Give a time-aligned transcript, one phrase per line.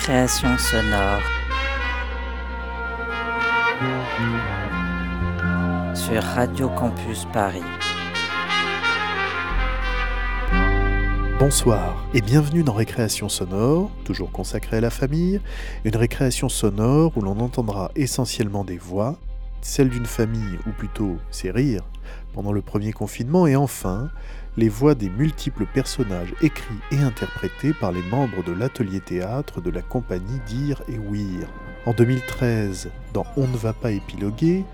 [0.00, 1.20] Récréation sonore.
[5.94, 7.60] Sur Radio Campus Paris.
[11.38, 15.38] Bonsoir et bienvenue dans Récréation sonore, toujours consacrée à la famille,
[15.84, 19.18] une récréation sonore où l'on entendra essentiellement des voix,
[19.60, 21.84] celles d'une famille ou plutôt ses rires
[22.32, 24.10] pendant le premier confinement et enfin
[24.56, 29.70] les voix des multiples personnages écrits et interprétés par les membres de l'atelier théâtre de
[29.70, 31.48] la compagnie Dire et Ouïr.
[31.86, 34.64] En 2013, dans On ne va pas épiloguer,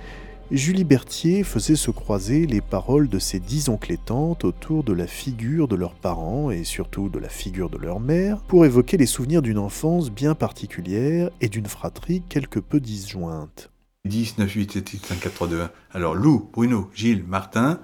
[0.53, 4.93] Julie Berthier faisait se croiser les paroles de ses dix oncles et tantes autour de
[4.93, 8.97] la figure de leurs parents et surtout de la figure de leur mère pour évoquer
[8.97, 13.73] les souvenirs d'une enfance bien particulière et d'une fratrie quelque peu disjointe.
[14.07, 15.71] 10, 9, 8, 7, 6, 5, 4, 3, 2, 1.
[15.93, 17.81] Alors Lou, Bruno, Gilles, Martin,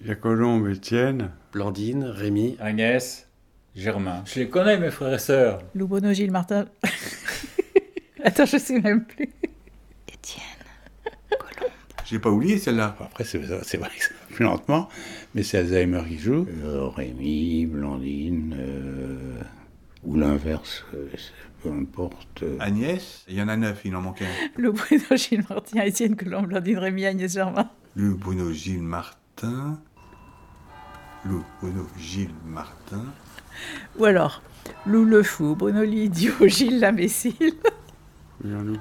[0.00, 1.30] Il y a Colombe, Étienne.
[1.52, 2.56] Blandine, Rémi.
[2.60, 3.28] Agnès,
[3.74, 4.22] Germain.
[4.26, 5.62] Je les connais, mes frères et sœurs.
[5.74, 6.66] Lou Bono, Gilles Martin.
[8.24, 9.30] Attends, je sais même plus.
[10.12, 10.44] Étienne.
[12.04, 12.96] j'ai pas oublié celle-là.
[13.00, 14.88] Après, c'est c'est vrai que ça va plus lentement,
[15.34, 16.46] mais c'est Alzheimer qui joue.
[16.64, 19.40] Euh, Rémi, Blandine, euh,
[20.04, 21.08] ou l'inverse, euh,
[21.70, 22.42] peu importe.
[22.42, 22.56] euh.
[22.60, 24.28] Agnès, il y en a 9, il en manquait un.
[24.60, 27.68] Lou Bruno, Gilles Martin, Étienne Colombe, Blandine, Rémi, Agnès Germain.
[27.96, 29.78] Lou, Bruno, Gilles, Martin.
[31.24, 33.04] Lou, Bruno, Gilles, Martin.
[33.98, 34.42] Ou alors,
[34.86, 37.54] Lou le fou, Bruno l'idiot, Gilles l'imbécile,
[38.44, 38.78] J'en oublie.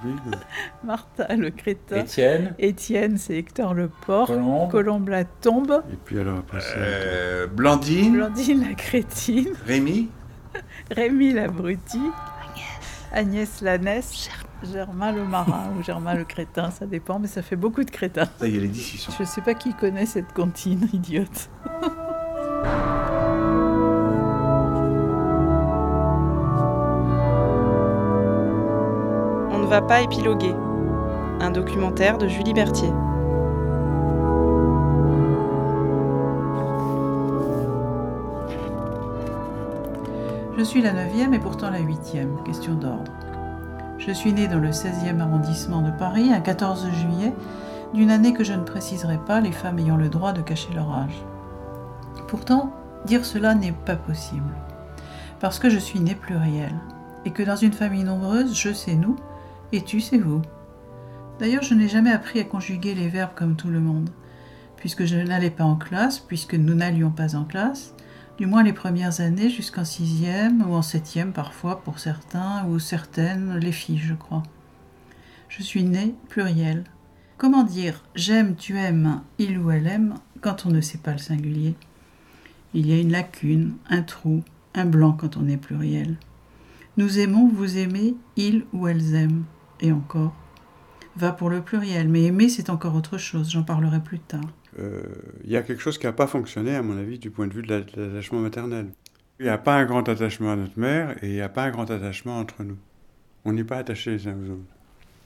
[0.84, 6.20] Martin le crétin, Étienne, Étienne c'est Hector le porc, Colombe, Colombe la tombe, Et puis
[6.20, 6.76] alors après ça.
[6.78, 10.10] Euh, Blandine, Blandine la crétine, Rémi,
[10.92, 12.00] Rémi l'abruti,
[13.18, 14.30] Agnès la naisse,
[14.72, 18.30] Germain le marin ou Germain le crétin, ça dépend, mais ça fait beaucoup de crétins.
[18.38, 19.12] ça y est, les 10 ils sont.
[19.18, 21.50] Je sais pas qui connaît cette comptine idiote.
[29.50, 30.54] On ne va pas épiloguer.
[31.40, 32.92] Un documentaire de Julie Berthier.
[40.58, 43.12] Je suis la neuvième et pourtant la huitième, question d'ordre.
[44.00, 47.32] Je suis née dans le 16e arrondissement de Paris un 14 juillet
[47.94, 50.92] d'une année que je ne préciserai pas, les femmes ayant le droit de cacher leur
[50.92, 51.24] âge.
[52.28, 52.74] Pourtant,
[53.06, 54.52] dire cela n'est pas possible,
[55.40, 56.76] parce que je suis née plurielle,
[57.24, 59.16] et que dans une famille nombreuse, je c'est nous,
[59.72, 60.42] et tu c'est vous.
[61.38, 64.10] D'ailleurs, je n'ai jamais appris à conjuguer les verbes comme tout le monde,
[64.76, 67.94] puisque je n'allais pas en classe, puisque nous n'allions pas en classe,
[68.38, 73.58] du moins les premières années jusqu'en sixième ou en septième parfois pour certains ou certaines,
[73.58, 74.44] les filles je crois.
[75.50, 76.84] Je suis née pluriel.
[77.38, 81.18] Comment dire j'aime, tu aimes, il ou elle aime quand on ne sait pas le
[81.18, 81.76] singulier?
[82.74, 84.44] Il y a une lacune, un trou,
[84.76, 86.18] un blanc quand on est pluriel.
[86.98, 89.46] Nous aimons, vous aimez, ils ou elles aiment.
[89.80, 90.34] Et encore.
[91.16, 94.42] Va pour le pluriel, mais aimer c'est encore autre chose, j'en parlerai plus tard.
[94.80, 95.04] Euh,
[95.44, 97.54] Il y a quelque chose qui n'a pas fonctionné, à mon avis, du point de
[97.54, 98.94] vue de la- de l'attachement maternel.
[99.40, 101.64] Il n'y a pas un grand attachement à notre mère et il n'y a pas
[101.64, 102.78] un grand attachement entre nous.
[103.46, 104.76] On n'est pas attachés les uns aux autres.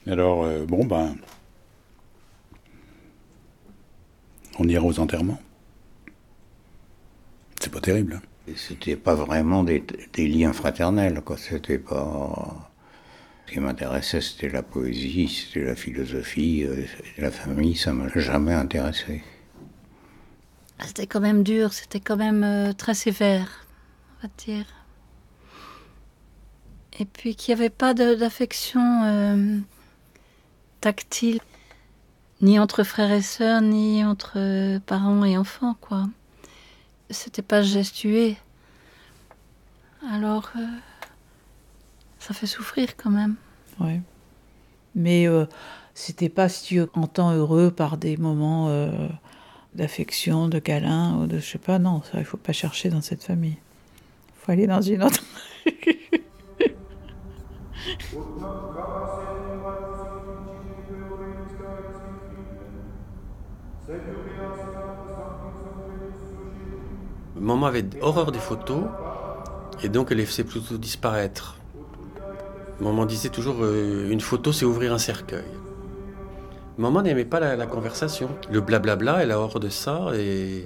[0.07, 1.15] Alors, euh, bon, ben.
[4.59, 5.41] On ira aux enterrements.
[7.61, 8.15] C'est pas terrible.
[8.15, 8.53] hein.
[8.55, 11.37] C'était pas vraiment des, des liens fraternels, quoi.
[11.37, 12.71] C'était pas.
[13.47, 16.63] Ce qui m'intéressait, c'était la poésie, c'était la philosophie.
[16.65, 16.85] euh,
[17.17, 19.23] La famille, ça m'a jamais intéressé.
[20.81, 23.67] Ah, C'était quand même dur, c'était quand même euh, très sévère,
[24.17, 24.65] on va dire.
[26.99, 29.59] Et puis qu'il n'y avait pas d'affection euh,
[30.81, 31.39] tactile,
[32.41, 36.09] ni entre frères et sœurs, ni entre euh, parents et enfants, quoi.
[37.11, 38.37] C'était pas gestué.
[40.09, 40.51] Alors,
[42.17, 43.35] ça fait souffrir quand même.
[43.79, 44.01] Ouais.
[44.95, 45.27] Mais
[45.93, 48.69] c'était pas si tu entends heureux par des moments
[49.75, 53.01] d'affection, de câlin, ou de je sais pas, non, ça il faut pas chercher dans
[53.01, 53.57] cette famille.
[54.29, 55.23] Il faut aller dans une autre.
[67.35, 68.83] Maman avait horreur des photos
[69.83, 71.57] Et donc elle les faisait plutôt disparaître.
[72.79, 75.43] Maman disait toujours euh, une photo c'est ouvrir un cercueil.
[76.77, 78.29] Maman n'aimait pas la, la conversation.
[78.51, 80.65] Le blablabla, elle a hors de ça et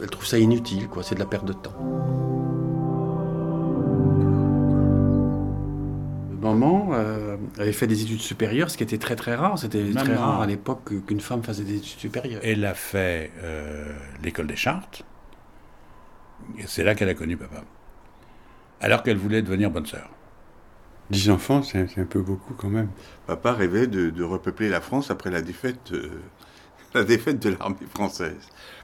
[0.00, 1.02] elle trouve ça inutile, quoi.
[1.02, 1.74] C'est de la perte de temps.
[6.40, 9.58] Maman euh, avait fait des études supérieures, ce qui était très très rare.
[9.58, 12.40] C'était très rare à l'époque que- qu'une femme faisait des études supérieures.
[12.44, 13.92] Elle a fait euh,
[14.22, 15.02] l'école des chartes.
[16.58, 17.62] Et c'est là qu'elle a connu papa.
[18.80, 20.08] Alors qu'elle voulait devenir bonne sœur.
[21.10, 22.88] Dix enfants, c'est un peu beaucoup quand même.
[23.26, 26.10] Papa rêvait de, de repeupler la France après la défaite, euh,
[26.94, 28.36] la défaite de l'armée française.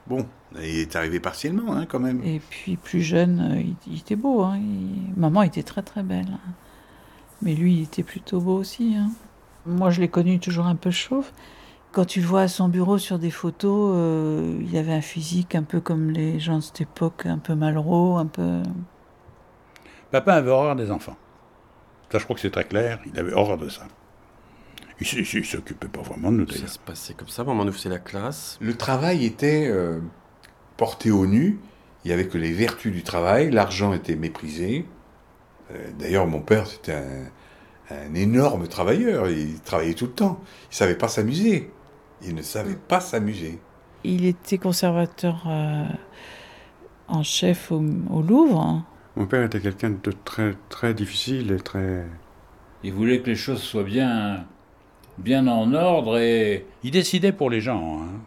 [0.07, 0.25] Bon,
[0.57, 2.21] il est arrivé partiellement, hein, quand même.
[2.23, 4.41] Et puis plus jeune, euh, il, il était beau.
[4.41, 4.57] hein.
[4.57, 6.27] Il- Maman était très très belle.
[6.31, 6.51] hein.
[7.41, 8.95] Mais lui, il était plutôt beau aussi.
[8.95, 9.09] hein.
[9.65, 11.29] Moi, je l'ai connu toujours un peu chauve.
[11.91, 15.55] Quand tu le vois à son bureau sur des photos, euh, il avait un physique
[15.55, 18.63] un peu comme les gens de cette époque, un peu malraux, un peu...
[20.11, 21.15] Papa avait horreur des enfants.
[22.13, 22.99] Ça, je crois que c'est très clair.
[23.11, 23.87] Il avait horreur de ça.
[25.01, 27.43] Il, il s'occupait pas vraiment de nous, Ça se passait comme ça.
[27.43, 28.59] Maman nous faisait la classe.
[28.61, 29.99] Le travail était euh,
[30.77, 31.57] porté au nu.
[32.05, 33.49] Il n'y avait que les vertus du travail.
[33.49, 34.85] L'argent était méprisé.
[35.71, 37.31] Euh, D'ailleurs, mon père, c'était un,
[37.89, 39.27] un énorme travailleur.
[39.27, 40.39] Il travaillait tout le temps.
[40.71, 41.71] Il savait pas s'amuser.
[42.21, 43.59] Il ne savait pas s'amuser.
[44.03, 45.85] Il était conservateur euh,
[47.07, 48.83] en chef au, au Louvre.
[49.15, 52.05] Mon père était quelqu'un de très, très difficile et très...
[52.83, 54.45] Il voulait que les choses soient bien,
[55.17, 58.01] bien en ordre et Il décidait pour les gens.
[58.01, 58.19] hein.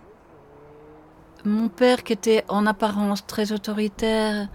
[1.44, 4.49] Mon père, qui était en apparence très autoritaire,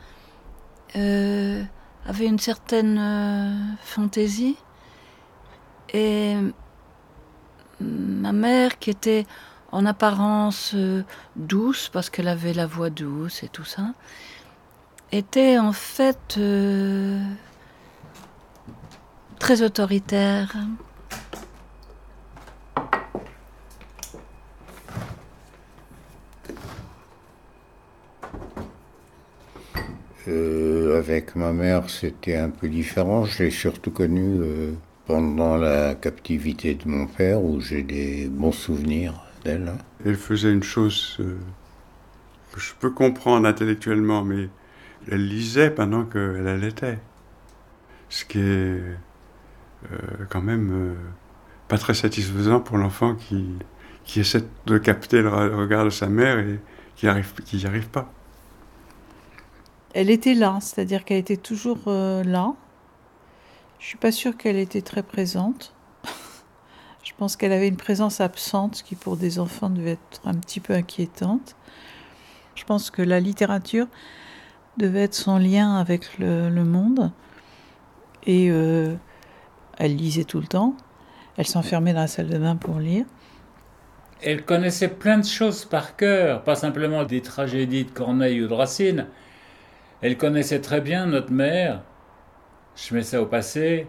[0.96, 1.64] euh,
[2.06, 4.58] avait une certaine euh, fantaisie.
[5.94, 6.36] Et
[7.80, 9.26] ma mère, qui était
[9.72, 11.04] en apparence euh,
[11.36, 13.94] douce, parce qu'elle avait la voix douce et tout ça,
[15.12, 17.22] était en fait euh,
[19.40, 20.56] très autoritaire.
[30.28, 33.26] Euh, avec ma mère, c'était un peu différent.
[33.26, 34.72] Je l'ai surtout connue euh,
[35.08, 39.74] pendant la captivité de mon père, où j'ai des bons souvenirs d'elle.
[40.06, 41.38] Elle faisait une chose euh,
[42.54, 44.48] que je peux comprendre intellectuellement, mais
[45.10, 47.00] elle lisait pendant qu'elle allaitait.
[48.10, 48.98] Ce qui est euh,
[50.30, 50.96] quand même euh,
[51.68, 53.46] pas très satisfaisant pour l'enfant qui,
[54.06, 56.60] qui essaie de capter le re- regard de sa mère et
[56.96, 58.14] qui n'y arrive, qui arrive pas.
[59.94, 62.56] Elle était là, c'est-à-dire qu'elle était toujours euh, là.
[63.80, 65.74] Je suis pas sûre qu'elle était très présente.
[67.04, 70.60] Je pense qu'elle avait une présence absente, qui pour des enfants devait être un petit
[70.60, 71.56] peu inquiétante.
[72.56, 73.88] Je pense que la littérature
[74.78, 77.12] devait être son lien avec le, monde.
[78.26, 78.96] Et euh,
[79.78, 80.76] elle lisait tout le temps.
[81.38, 83.06] Elle s'enfermait dans la salle de bain pour lire.
[84.22, 88.54] elle connaissait plein de choses par cœur, pas simplement des tragédies de Corneille ou de
[88.54, 89.08] Racine.
[90.02, 91.82] Elle connaissait très bien notre mère.
[92.76, 93.88] Je mets ça au passé,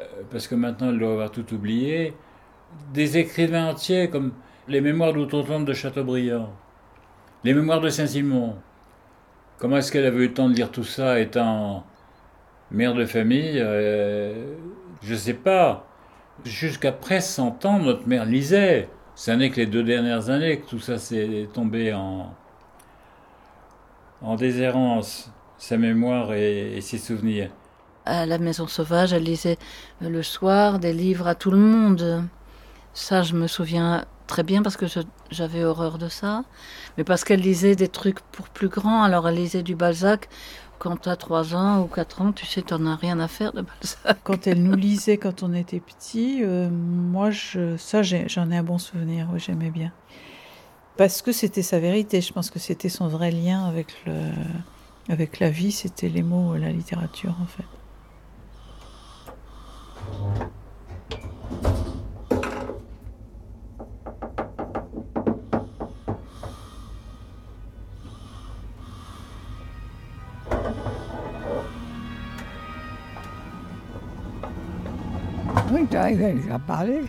[0.00, 2.14] euh, parce que maintenant elle doit avoir tout oublié.
[2.92, 4.32] Des écrivains entiers comme
[4.68, 6.52] les mémoires d'outre-tombe de Chateaubriand,
[7.44, 8.56] les mémoires de Saint-Simon.
[9.58, 11.84] Comment est-ce qu'elle avait eu le temps de lire tout ça étant
[12.70, 14.54] mère de famille euh,
[15.02, 15.86] Je sais pas.
[16.44, 18.88] Jusqu'après 100 ans, notre mère lisait.
[19.14, 22.34] Ce n'est que les deux dernières années que tout ça s'est tombé en,
[24.22, 27.50] en déshérence, sa mémoire et, ses souvenirs.
[28.04, 29.58] À la Maison Sauvage, elle lisait
[30.00, 32.24] le soir des livres à tout le monde.
[32.94, 34.86] Ça, je me souviens très bien parce que
[35.30, 36.44] j'avais horreur de ça.
[36.96, 39.02] Mais parce qu'elle lisait des trucs pour plus grands.
[39.02, 40.28] Alors, elle lisait du Balzac.
[40.78, 43.52] Quand tu as 3 ans ou 4 ans, tu sais, tu as rien à faire
[43.52, 44.18] de Balzac.
[44.24, 47.30] Quand elle nous lisait quand on était petit, euh, moi,
[47.78, 49.28] ça, j'en ai un bon souvenir.
[49.32, 49.92] oui, J'aimais bien.
[50.96, 52.20] Parce que c'était sa vérité.
[52.20, 53.94] Je pense que c'était son vrai lien avec,
[55.08, 55.72] avec la vie.
[55.72, 57.64] C'était les mots, la littérature, en fait.
[75.72, 77.00] Oui, tu arrives à parler.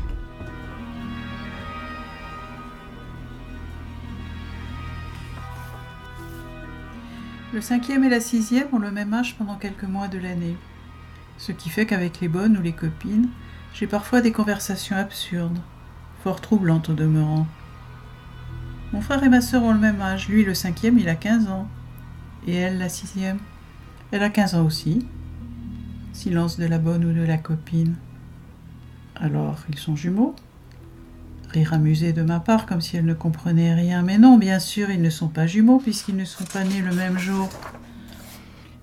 [7.53, 10.55] Le cinquième et la sixième ont le même âge pendant quelques mois de l'année.
[11.38, 13.27] Ce qui fait qu'avec les bonnes ou les copines,
[13.74, 15.60] j'ai parfois des conversations absurdes,
[16.24, 17.46] fort troublantes au demeurant.
[18.93, 20.29] Mon frère et ma sœur ont le même âge.
[20.29, 21.67] Lui, le cinquième, il a 15 ans.
[22.48, 23.39] Et elle, la sixième.
[24.13, 25.05] Elle a 15 ans aussi.
[26.13, 27.96] Silence de la bonne ou de la copine.
[29.20, 30.36] Alors, ils sont jumeaux
[31.50, 34.01] Rire amusé de ma part, comme si elle ne comprenait rien.
[34.01, 36.96] Mais non, bien sûr, ils ne sont pas jumeaux, puisqu'ils ne sont pas nés le
[36.96, 37.48] même jour.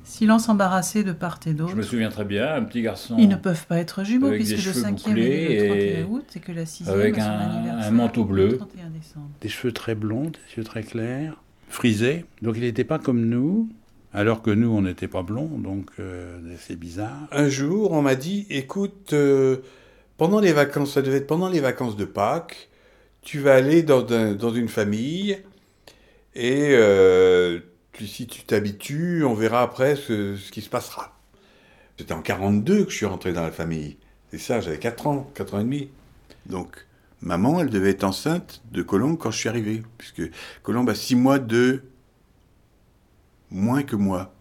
[0.04, 1.72] Silence embarrassé de part et d'autre.
[1.72, 3.16] Je me souviens très bien, un petit garçon.
[3.18, 6.14] Ils ne peuvent pas être jumeaux, puisque le cheveux 5e bouclés est le et 31
[6.14, 8.46] août, et que la 6e avec a son un- anniversaire un manteau bleu.
[8.50, 9.30] le 31 décembre.
[9.40, 12.24] Des cheveux très blonds, des yeux très clairs, frisés.
[12.42, 13.68] Donc il n'était pas comme nous,
[14.12, 17.26] alors que nous, on n'était pas blonds, donc euh, c'est bizarre.
[17.32, 19.56] Un jour, on m'a dit, écoute, euh,
[20.20, 22.70] pendant les vacances, ça devait être pendant les vacances de Pâques,
[23.22, 25.38] tu vas aller dans, un- dans une famille
[26.34, 27.60] et euh,
[28.04, 31.16] si tu t'habitues, on verra après ce, ce qui se passera.
[31.98, 33.98] C'était en 42 que je suis rentré dans la famille.
[34.30, 35.90] C'est ça, j'avais 4 ans, 4 ans et demi.
[36.46, 36.86] Donc,
[37.22, 40.22] maman, elle devait être enceinte de Colombe quand je suis arrivé, puisque
[40.62, 41.82] Colombe a 6 mois de
[43.50, 44.32] moins que moi.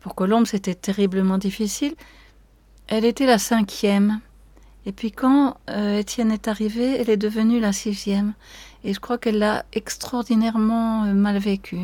[0.00, 1.96] Pour Colombe, c'était terriblement difficile.
[2.88, 4.20] Elle était la cinquième.
[4.86, 8.34] Et puis quand euh, Étienne est arrivé, elle est devenue la sixième.
[8.84, 11.78] Et je crois qu'elle l'a extraordinairement euh, mal vécu.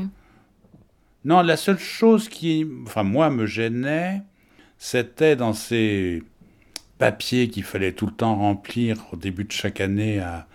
[1.24, 4.22] Non, la seule chose qui, enfin moi, me gênait,
[4.78, 6.22] c'était dans ces
[6.98, 10.46] papiers qu'il fallait tout le temps remplir au début de chaque année à,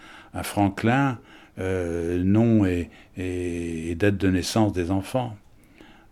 [0.44, 1.20] Franklin,
[1.60, 5.38] euh, nom et, date de naissance des enfants.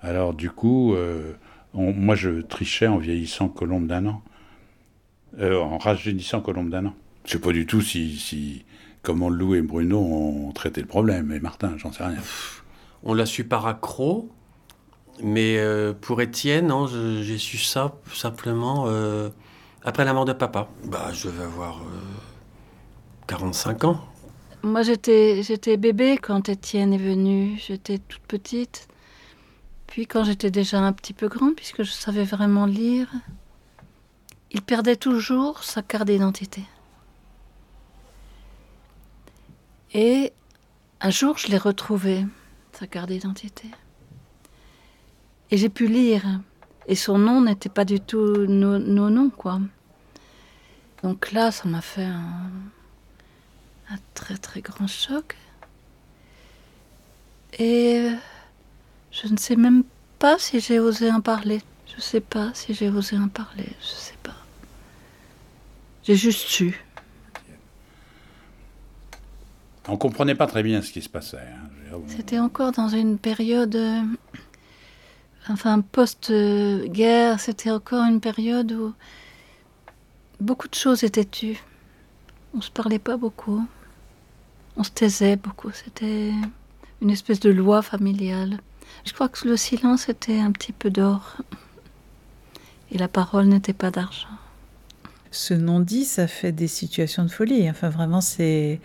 [0.02, 0.96] Alors du coup,
[1.74, 4.24] moi je trichais en vieillissant Colombe d'un an,
[5.40, 6.94] Euh, en rajeunissant Colombe d'un an.
[7.26, 8.66] Je sais pas du tout si, si
[9.02, 12.20] comment Lou et Bruno ont traité le problème, et Martin, j'en sais rien.
[13.04, 14.30] On l'a su par accro,
[15.22, 19.30] mais euh, pour Étienne, non, j'ai su ça simplement euh,
[19.84, 20.70] après la mort de papa.
[20.86, 22.00] Bah, je vais avoir euh,
[23.28, 24.02] 45 ans.
[24.64, 27.60] Moi, j'étais, j'étais bébé quand Étienne est venu.
[27.68, 28.88] J'étais toute petite.
[29.88, 33.10] Puis quand j'étais déjà un petit peu grande, puisque je savais vraiment lire,
[34.54, 36.64] il perdait toujours sa carte d'identité.
[39.94, 40.32] Et
[41.02, 42.26] un jour, je l'ai retrouvé,
[42.72, 43.70] sa carte d'identité.
[45.52, 46.24] Et j'ai pu lire.
[46.88, 49.60] Et son nom n'était pas du tout nos, noms, quoi.
[51.02, 52.50] Donc là, ça m'a fait un,
[54.14, 55.36] très très grand choc.
[57.60, 58.10] Et
[59.12, 59.84] je ne sais même
[60.20, 61.62] pas si j'ai osé en parler.
[61.88, 63.70] Je ne sais pas si j'ai osé en parler.
[66.04, 66.80] J'ai juste su.
[69.88, 71.38] On comprenait pas très bien ce qui se passait.
[71.38, 71.70] hein.
[72.08, 74.02] C'était encore dans une période, euh,
[75.50, 78.94] enfin post-guerre, c'était encore une période où
[80.40, 81.62] beaucoup de choses étaient tues.
[82.56, 83.64] On se parlait pas beaucoup,
[84.76, 85.70] on se taisait beaucoup.
[85.72, 86.32] C'était
[87.02, 88.60] une espèce de loi familiale.
[89.06, 91.38] Je crois que le silence était un petit peu d'or
[92.92, 94.28] et la parole n'était pas d'argent.
[95.34, 97.70] Ce non-dit, ça fait des situations de folie.
[97.70, 98.80] Enfin, vraiment, c'est.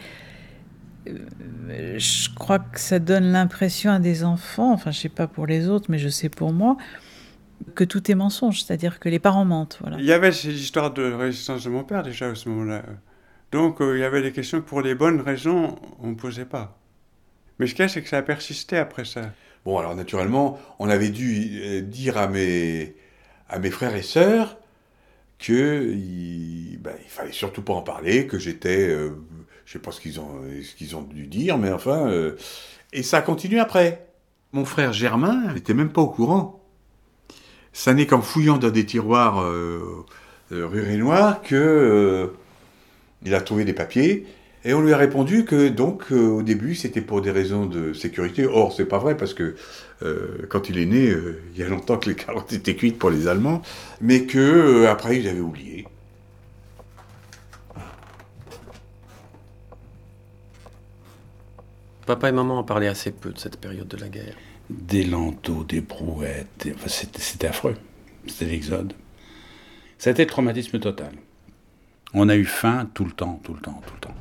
[1.08, 5.46] euh, Je crois que ça donne l'impression à des enfants, enfin, je sais pas pour
[5.46, 6.76] les autres, mais je sais pour moi,
[7.74, 9.78] que tout est mensonge, c'est-à-dire que les parents mentent.
[9.80, 9.98] Voilà.
[9.98, 12.82] Il y avait cette histoire de résistance de mon père déjà à ce moment-là.
[13.52, 16.44] Donc euh, il y avait des questions que pour les bonnes raisons, on ne posait
[16.44, 16.78] pas.
[17.58, 19.32] Mais ce qu'il y a, c'est que ça a persisté après ça.
[19.64, 22.94] Bon, alors naturellement, on avait dû euh, dire à mes,
[23.48, 24.56] à mes frères et sœurs
[25.38, 29.11] que il, ben, il fallait surtout pas en parler, que j'étais, euh,
[29.64, 32.37] je sais pas ce qu'ils ont, ce qu'ils ont dû dire, mais enfin, euh,
[32.92, 34.07] et ça a continué après.
[34.52, 36.64] Mon frère Germain n'était même pas au courant.
[37.73, 40.04] Ça n'est qu'en fouillant dans des tiroirs euh,
[40.52, 42.33] euh, rue Rénoir que
[43.25, 44.26] il a trouvé des papiers
[44.64, 47.92] et on lui a répondu que donc euh, au début c'était pour des raisons de
[47.92, 48.47] sécurité.
[48.47, 49.54] Or c'est pas vrai parce que
[50.02, 52.98] euh, quand il est né, euh, il y a longtemps que les carottes étaient cuites
[52.98, 53.62] pour les Allemands,
[54.00, 55.86] mais que euh, après ils avaient oublié.
[62.06, 64.34] Papa et maman en parlaient assez peu de cette période de la guerre.
[64.70, 67.76] Des lanteaux, des brouettes, des- enfin, c'était c'était affreux.
[68.26, 68.92] C'était l'exode.
[69.98, 71.12] Ça a été le traumatisme total.
[72.14, 74.14] On a eu faim tout le temps, tout le temps, tout le temps.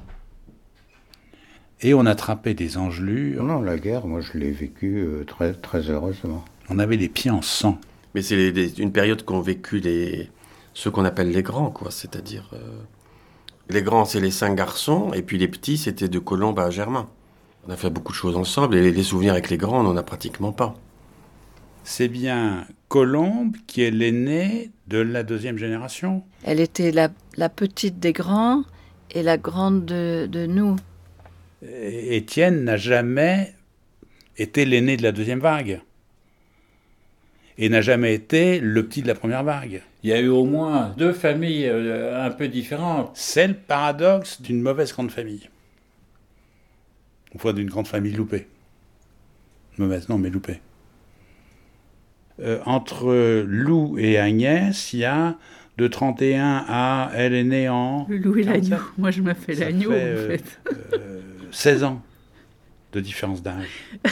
[1.81, 3.43] Et on attrapait des engelures.
[3.43, 6.43] Non, la guerre, moi je l'ai vécue euh, très, très heureusement.
[6.69, 7.77] On avait les pieds en sang.
[8.15, 10.29] Mais c'est les- les- une période qu'ont vécu les,
[10.73, 11.91] ceux qu'on appelle les grands, quoi.
[11.91, 12.79] C'est-à-dire, euh,
[13.69, 17.09] les grands, c'est les cinq garçons, et puis les petits, c'était de Colombe à Germain.
[17.67, 19.83] On a fait beaucoup de choses ensemble, et les, les souvenirs avec les grands, on
[19.83, 20.73] n'en a pratiquement pas.
[21.83, 26.23] C'est bien Colombe qui est l'aîné de la deuxième génération?
[26.43, 28.63] Elle était la, la petite des grands
[29.11, 30.75] et la grande de, de nous.
[31.65, 33.53] Et- Étienne n'a jamais
[34.37, 35.81] été l'aîné de la deuxième vague.
[37.59, 39.81] et n'a jamais été le petit de la première vague.
[40.03, 43.09] Il y a eu au moins deux familles euh, un peu différentes.
[43.15, 45.49] C'est le paradoxe d'une mauvaise grande famille.
[47.33, 48.45] Ou fois d'une grande famille loupée.
[49.79, 50.61] Mauvaise, non, mais loupée.
[52.39, 55.35] Euh, entre Lou et Agnès, il y a
[55.79, 58.05] de 31 à elle est née en.
[58.07, 58.77] Le loup et l'agneau.
[58.99, 60.59] Moi, je m'appelle l'agneau, fait, en euh, fait.
[60.93, 61.16] euh,
[61.51, 62.01] 16 ans
[62.93, 63.85] de différence d'âge.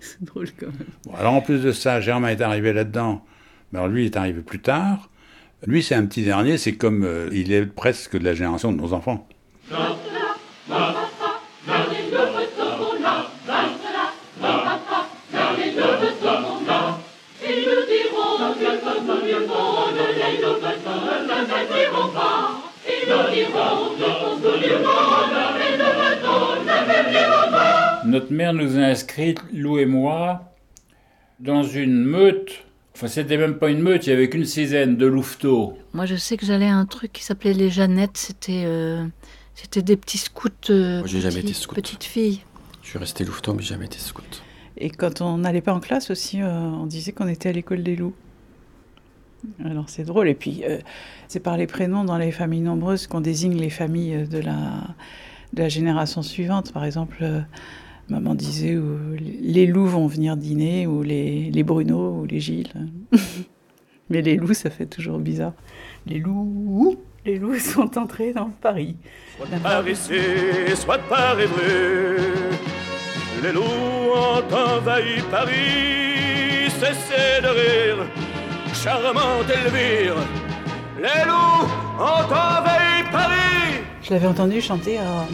[0.00, 0.88] C'est drôle quand même.
[1.04, 3.24] Bon, alors en plus de ça, Germain est arrivé là-dedans.
[3.72, 5.10] Mais alors lui, il est arrivé plus tard.
[5.66, 8.76] Lui, c'est un petit dernier, c'est comme euh, il est presque de la génération de
[8.76, 9.26] nos enfants.
[28.04, 30.52] Notre mère nous a inscrits, Lou et moi,
[31.40, 32.64] dans une meute.
[32.94, 35.78] Enfin, c'était même pas une meute, il y avait qu'une dizaine de louveteaux.
[35.92, 38.16] Moi, je sais que j'allais à un truc qui s'appelait les Jeannettes.
[38.16, 39.04] C'était euh,
[39.54, 40.48] c'était des petits scouts.
[40.70, 41.76] euh, Moi, j'ai jamais été scout.
[41.76, 42.40] Petites filles.
[42.82, 44.42] Je suis resté louveteau, mais j'ai jamais été scout.
[44.78, 47.82] Et quand on n'allait pas en classe aussi, euh, on disait qu'on était à l'école
[47.82, 48.14] des loups.
[49.64, 50.28] Alors c'est drôle.
[50.28, 50.78] Et puis, euh,
[51.28, 56.22] c'est par les prénoms dans les familles nombreuses qu'on désigne les familles de la, génération
[56.22, 56.72] suivante.
[56.72, 57.40] Par exemple, euh,
[58.08, 58.76] maman disait
[59.40, 62.72] les loups vont venir dîner, ou les, les Bruno, ou les Gilles.
[64.10, 65.52] Mais les loups, ça fait toujours bizarre.
[66.06, 68.96] Les loups, les loups sont entrés dans Paris.
[69.36, 70.14] Soit par ici,
[70.74, 71.36] soit par
[73.42, 76.68] les loups ont envahi Paris.
[76.70, 78.06] Cessez de rire,
[78.82, 80.14] charmante Elvire.
[80.96, 81.66] Les loups
[81.98, 83.82] ont envahi Paris.
[84.02, 85.26] Je l'avais entendu chanter à...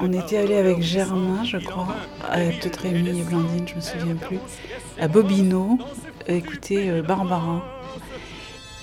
[0.00, 4.38] On était allé avec Germain, je crois, peut-être Rémi et Blandine, je me souviens plus,
[4.98, 5.78] à Bobino,
[6.26, 7.62] écouter euh, Barbara.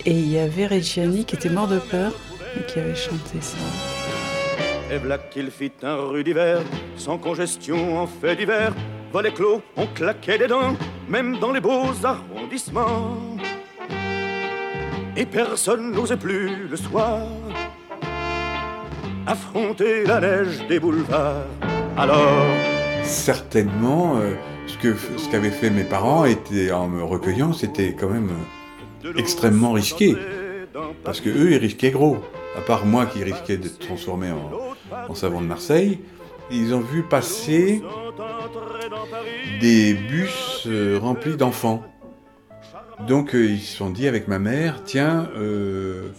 [0.05, 2.11] Et il y avait Reggiani qui était mort de peur
[2.55, 3.57] et qui avait chanté ça.
[4.91, 6.61] Et voilà qu'il fit un rue d'hiver,
[6.97, 8.73] sans congestion en fait d'hiver.
[9.11, 10.75] Volets clos, on claquait des dents,
[11.09, 13.36] même dans les beaux arrondissements.
[15.17, 17.27] Et personne n'osait plus le soir
[19.25, 21.47] affronter la neige des boulevards.
[21.97, 22.45] Alors,
[23.03, 24.33] Certainement, euh,
[24.67, 28.29] ce que ce qu'avaient fait mes parents était, en me recueillant, c'était quand même
[29.05, 30.13] euh, extrêmement risqué.
[31.05, 32.17] Parce que eux, ils risquaient gros.
[32.57, 34.51] À part moi qui risquais d'être transformé en,
[35.09, 35.99] en savon de Marseille,
[36.51, 37.81] ils ont vu passer
[39.61, 41.83] des bus euh, remplis d'enfants.
[43.05, 46.09] Donc euh, ils se sont dit avec ma mère, tiens, euh,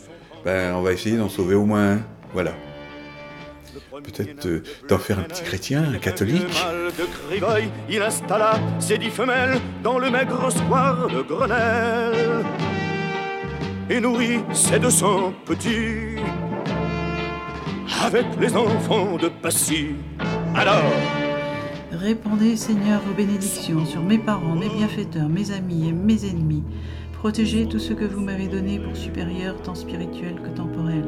[0.45, 2.01] ben, on va essayer d'en sauver au moins un.
[2.33, 2.53] Voilà.
[4.05, 6.65] Peut-être euh, d'en faire un petit chrétien, un catholique.
[7.89, 12.45] il installa ses dix femelles dans le maigre square de Grenelle.
[13.91, 16.17] Et nourrit ses deux cents petits
[18.05, 19.97] avec les enfants de Passy.
[20.55, 20.93] Alors,
[21.99, 26.63] Répandez, Seigneur, vos bénédictions sur mes parents, mes bienfaiteurs, mes amis et mes ennemis.
[27.13, 31.03] Protégez tout ce que vous m'avez donné pour supérieur, tant spirituel que temporel.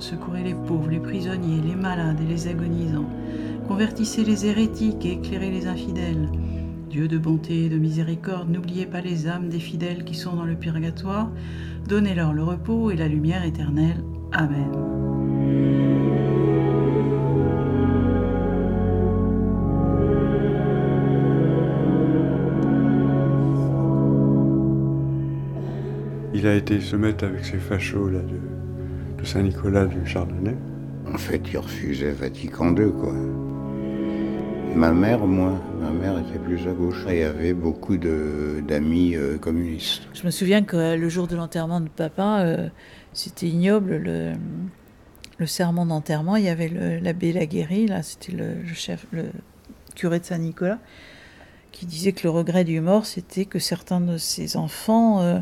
[0.00, 3.08] Secourez les pauvres, les prisonniers, les malades et les agonisants.
[3.68, 6.28] Convertissez les hérétiques et éclairez les infidèles.
[6.90, 10.44] Dieu de bonté et de miséricorde, n'oubliez pas les âmes des fidèles qui sont dans
[10.44, 11.30] le purgatoire.
[11.88, 14.02] Donnez-leur le repos et la lumière éternelle.
[14.32, 15.95] Amen.
[26.36, 30.54] Il a été se mettre avec ces fachos là, de, de Saint-Nicolas du Chardonnay.
[31.10, 33.14] En fait, il refusait Vatican II, quoi.
[34.74, 35.58] Ma mère, moins.
[35.80, 37.06] Ma mère était plus à gauche.
[37.08, 40.02] Il y avait beaucoup de- d'amis euh, communistes.
[40.12, 42.68] Je me souviens que euh, le jour de l'enterrement de papa, euh,
[43.14, 43.96] c'était ignoble.
[43.96, 44.32] Le,
[45.38, 46.68] le serment d'enterrement, il y avait
[47.00, 49.24] l'abbé Laguéry, là, c'était le, le chef, le
[49.94, 50.78] curé de Saint-Nicolas,
[51.72, 55.38] qui disait que le regret du mort, c'était que certains de ses enfants euh,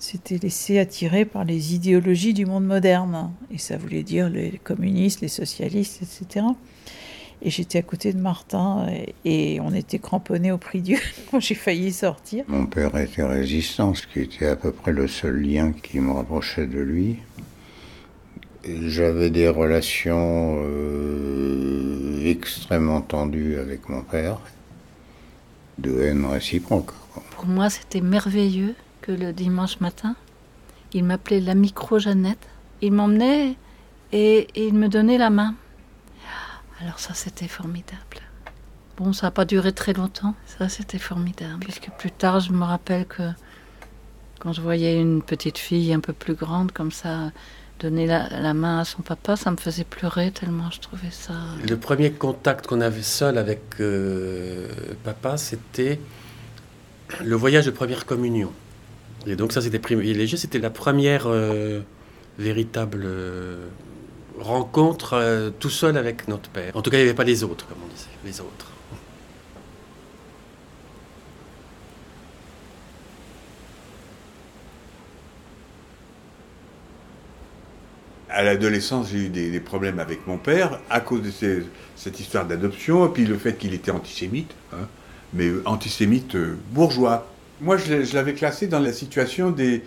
[0.00, 3.30] s'étaient laissés attirer par les idéologies du monde moderne.
[3.50, 6.46] Et ça voulait dire les communistes, les socialistes, etc.
[7.42, 8.86] Et j'étais à côté de Martin
[9.24, 10.98] et, et on était cramponnés au prix Dieu.
[11.38, 12.44] J'ai failli sortir.
[12.48, 16.12] Mon père était résistant, ce qui était à peu près le seul lien qui me
[16.12, 17.16] rapprochait de lui.
[18.64, 24.38] J'avais des relations euh, extrêmement tendues avec mon père,
[25.78, 26.90] de haine réciproque.
[27.30, 28.74] Pour moi, c'était merveilleux
[29.12, 30.16] le dimanche matin,
[30.92, 32.48] il m'appelait la micro-Jeannette.
[32.82, 33.56] Il m'emmenait
[34.12, 35.54] et, il me donnait la main.
[36.80, 38.22] Alors ça, c'était formidable.
[38.96, 40.34] Bon, ça n'a pas duré très longtemps.
[40.46, 41.60] Ça, c'était formidable.
[41.60, 43.30] Puisque plus tard, je me rappelle que
[44.38, 47.30] quand je voyais une petite fille un peu plus grande comme ça
[47.78, 51.32] donner la, la main à son papa, ça me faisait pleurer tellement je trouvais ça.
[51.66, 54.68] Le premier contact qu'on avait seul avec euh,
[55.02, 55.98] papa, c'était
[57.24, 58.52] le voyage de première communion.
[59.26, 60.38] Et donc ça, c'était privilégié.
[60.38, 61.80] C'était la première euh,
[62.38, 63.68] véritable euh,
[64.38, 66.74] rencontre euh, tout seul avec notre père.
[66.76, 68.66] En tout cas, il n'y avait pas les autres, comme on disait, les autres.
[78.30, 81.64] À l'adolescence, j'ai eu des, problèmes avec mon père à cause de
[81.96, 84.86] cette histoire d'adoption, et puis le fait qu'il était antisémite, hein,
[85.34, 86.36] mais antisémite
[86.70, 87.26] bourgeois.
[87.60, 89.82] Moi, je, l'avais classé dans la situation des,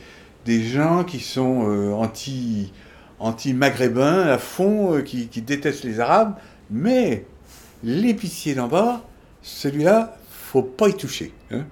[0.45, 2.71] des gens qui sont euh, anti,
[3.19, 6.35] anti-maghrébins à fond, euh, qui, qui détestent les Arabes,
[6.69, 7.25] mais
[7.83, 9.03] l'épicier d'en bas,
[9.41, 11.33] celui-là, faut pas y toucher.
[11.51, 11.65] hein.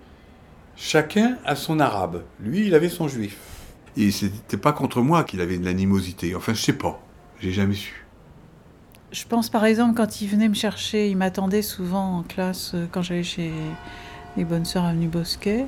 [0.76, 2.24] Chacun a son arabe.
[2.40, 3.38] Lui, il avait son juif.
[3.98, 6.34] Et c'était pas contre moi qu'il avait de l'animosité.
[6.34, 7.00] Enfin, je sais pas.
[7.40, 8.06] J'ai jamais su.
[9.12, 12.88] Je pense par exemple quand il venait me chercher, il m'attendait souvent en classe euh,
[12.90, 13.52] quand j'allais chez
[14.38, 15.66] les bonnes sœurs avenue Bosquet.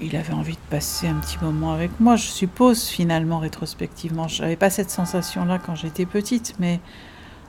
[0.00, 4.26] Il avait envie de passer un petit moment avec moi, je suppose finalement rétrospectivement.
[4.26, 6.80] Je n'avais pas cette sensation-là quand j'étais petite, mais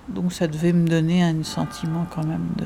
[0.10, 2.66] donc ça devait me donner un sentiment quand même de,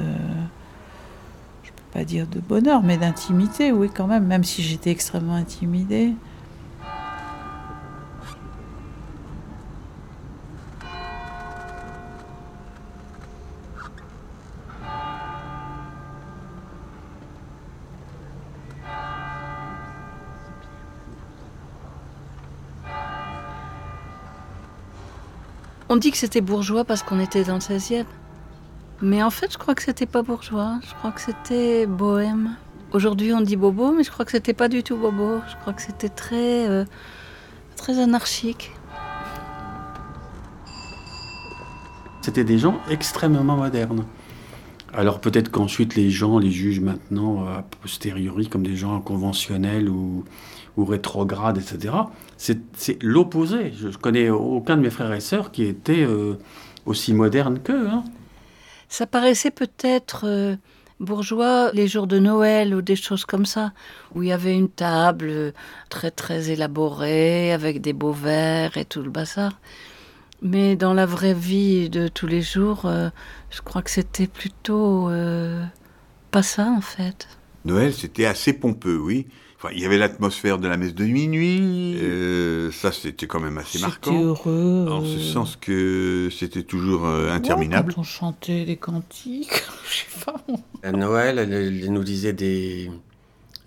[1.64, 5.36] je peux pas dire de bonheur, mais d'intimité, oui quand même, même si j'étais extrêmement
[5.36, 6.14] intimidée.
[25.90, 28.04] On dit que c'était bourgeois parce qu'on était dans le 16e.
[29.02, 30.80] Mais en fait, je crois que c'était pas bourgeois.
[30.86, 32.58] Je crois que c'était bohème.
[32.92, 35.40] Aujourd'hui, on dit bobo, mais je crois que c'était pas du tout bobo.
[35.50, 36.84] Je crois que c'était très, euh,
[37.78, 38.72] très anarchique.
[42.22, 44.04] C'était des gens extrêmement modernes.
[44.94, 50.26] Alors peut-être qu'ensuite les gens les jugent maintenant a posteriori comme des gens conventionnels ou
[50.78, 51.94] rétrogrades, etc.
[52.38, 53.74] C'est c'est l'opposé.
[53.78, 56.36] Je ne connais aucun de mes frères et sœurs qui était euh,
[56.86, 57.88] aussi moderne qu'eux.
[57.88, 58.04] hein.
[58.90, 60.56] Ça paraissait peut-être euh,
[61.00, 63.74] bourgeois les jours de Noël ou des choses comme ça,
[64.16, 65.52] où il y avait une table euh,
[65.90, 69.60] très très élaborée avec des beaux verres et tout le bazar.
[70.42, 73.10] Mais dans la vraie vie de tous les jours, euh,
[73.50, 75.66] je crois que c'était plutôt euh,
[76.32, 77.28] pas ça en fait.
[77.66, 79.28] Noël, c'était assez pompeux, oui.
[79.58, 81.98] Enfin, il y avait l'atmosphère de la messe de minuit.
[82.00, 84.12] euh, ça, c'était quand même assez marquant.
[84.12, 84.88] C'était heureux.
[84.92, 87.94] En ce sens que c'était toujours euh, interminable.
[87.96, 89.52] Quand on chantait des cantiques,
[89.90, 90.36] je sais pas.
[90.84, 92.92] À Noël, elle, elle nous disait des,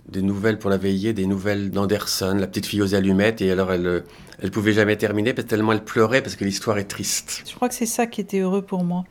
[0.09, 3.73] des nouvelles pour la veillée, des nouvelles d'Anderson, la petite fille aux allumettes, et alors
[3.73, 4.05] elle
[4.43, 7.43] elle pouvait jamais terminer parce que tellement elle pleurait parce que l'histoire est triste.
[7.49, 9.05] Je crois que c'est ça qui était heureux pour moi.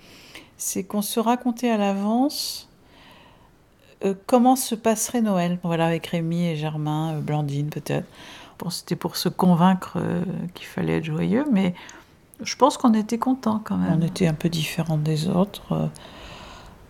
[0.57, 2.68] C'est qu'on se racontait à l'avance
[4.05, 5.59] euh, comment se passerait Noël?
[5.63, 8.07] Voilà, avec Rémi et Germain, euh, Blandine peut-être.
[8.59, 11.73] Bon, c'était pour se convaincre euh, qu'il fallait être joyeux, mais
[12.43, 13.99] je pense qu'on était contents quand même.
[14.01, 15.89] On était un peu différents des autres.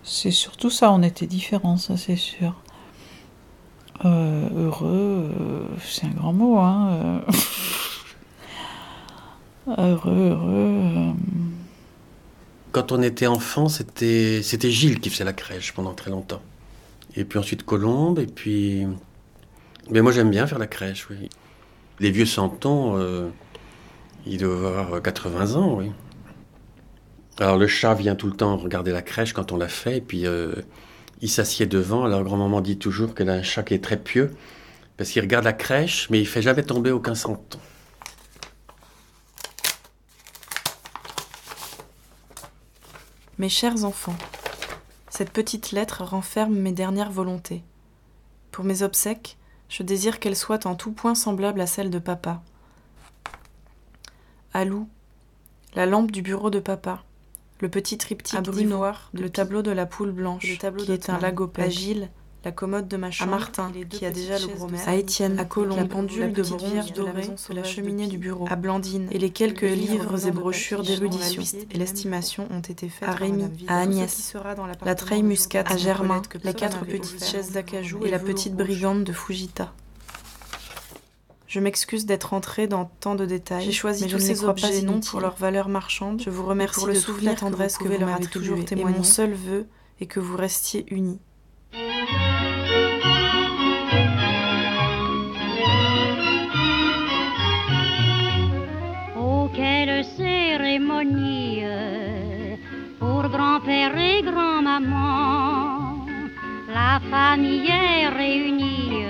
[0.03, 2.55] C'est surtout ça, on était différents, ça c'est sûr.
[4.05, 6.89] Euh, heureux, euh, c'est un grand mot, hein.
[6.89, 7.21] euh.
[9.77, 10.81] heureux, heureux.
[10.97, 11.11] euh.
[12.71, 16.41] Quand on était enfant, c'était c'était Gilles qui faisait la crèche pendant très longtemps.
[17.19, 18.87] Et puis ensuite Colombe, et puis...
[19.89, 21.29] Mais moi j'aime bien faire la crèche, oui.
[21.99, 23.27] Les vieux santons, euh,
[24.25, 25.91] ils doivent avoir 80 ans, oui.
[27.37, 30.01] Alors le chat vient tout le temps regarder la crèche quand on l'a fait, et
[30.01, 30.55] puis euh,
[31.21, 32.05] il s'assied devant.
[32.05, 34.31] Alors grand-maman dit toujours qu'elle a un chat qui est très pieux,
[34.95, 37.59] parce qu'il regarde la crèche, mais il fait jamais tomber aucun santon.
[43.37, 44.15] Mes chers enfants,
[45.19, 47.61] cette petite lettre renferme mes dernières volontés.
[48.51, 52.41] Pour mes obsèques, je désire qu'elles soient en tout point semblables à celles de papa.
[54.53, 54.87] Alou,
[55.75, 57.03] la lampe du bureau de papa,
[57.59, 61.09] le petit triptyque noir, le tableau de la poule blanche, le tableau qui de est
[61.09, 62.09] un lagopède,
[62.45, 65.37] la commode de ma chambre, à Martin, qui a déjà le gros mère, à Étienne,
[65.39, 69.09] à Colombe, la pendule la de bronze dorée de la cheminée du bureau, à Blandine,
[69.11, 73.79] et les quelques livres et brochures d'érudition et l'estimation ont été faites à Rémi, à
[73.79, 74.33] Agnès,
[74.85, 79.11] la treille muscate, à Germain, les quatre petites chaises d'acajou et la petite brigande de
[79.11, 79.73] Fujita.
[81.47, 83.65] Je m'excuse d'être entrée dans tant de détails.
[83.65, 86.21] J'ai choisi mais tous je ces objets non pour leur valeur marchande.
[86.23, 88.09] Je vous remercie pour le de souvenir toute la que vous tendresse que vous leur
[88.09, 88.83] m'avez toujours attribuer.
[88.83, 89.65] Et mon seul vœu
[89.99, 91.19] et que vous restiez unis.
[107.29, 109.05] La famille est réunie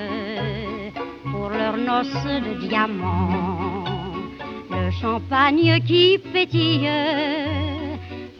[1.31, 3.85] pour leur noces de diamants.
[4.69, 6.89] Le champagne qui pétille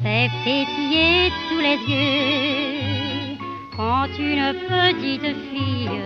[0.04, 3.38] fait pétiller tous les yeux.
[3.78, 6.02] Quand une petite fille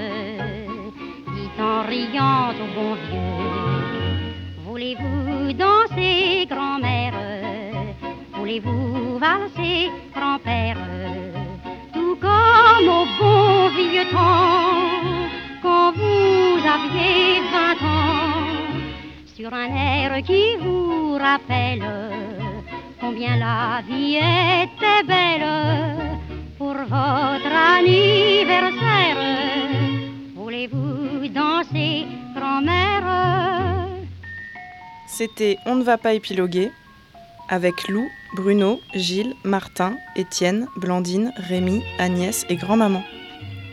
[1.34, 4.34] dit en riant au bon vieux,
[4.68, 7.16] voulez-vous danser grand-mère?
[8.36, 10.93] Voulez-vous valser grand-père?
[15.62, 18.44] Quand vous aviez vingt ans,
[19.36, 21.84] sur un air qui vous rappelle
[23.00, 25.48] combien la vie était belle
[26.58, 29.18] pour votre anniversaire.
[30.36, 33.08] Voulez-vous danser, grand-mère?
[35.08, 36.72] C'était On ne va pas épiloguer
[37.50, 43.04] avec Lou, Bruno, Gilles, Martin, Étienne, Blandine, Rémi, Agnès et grand-maman.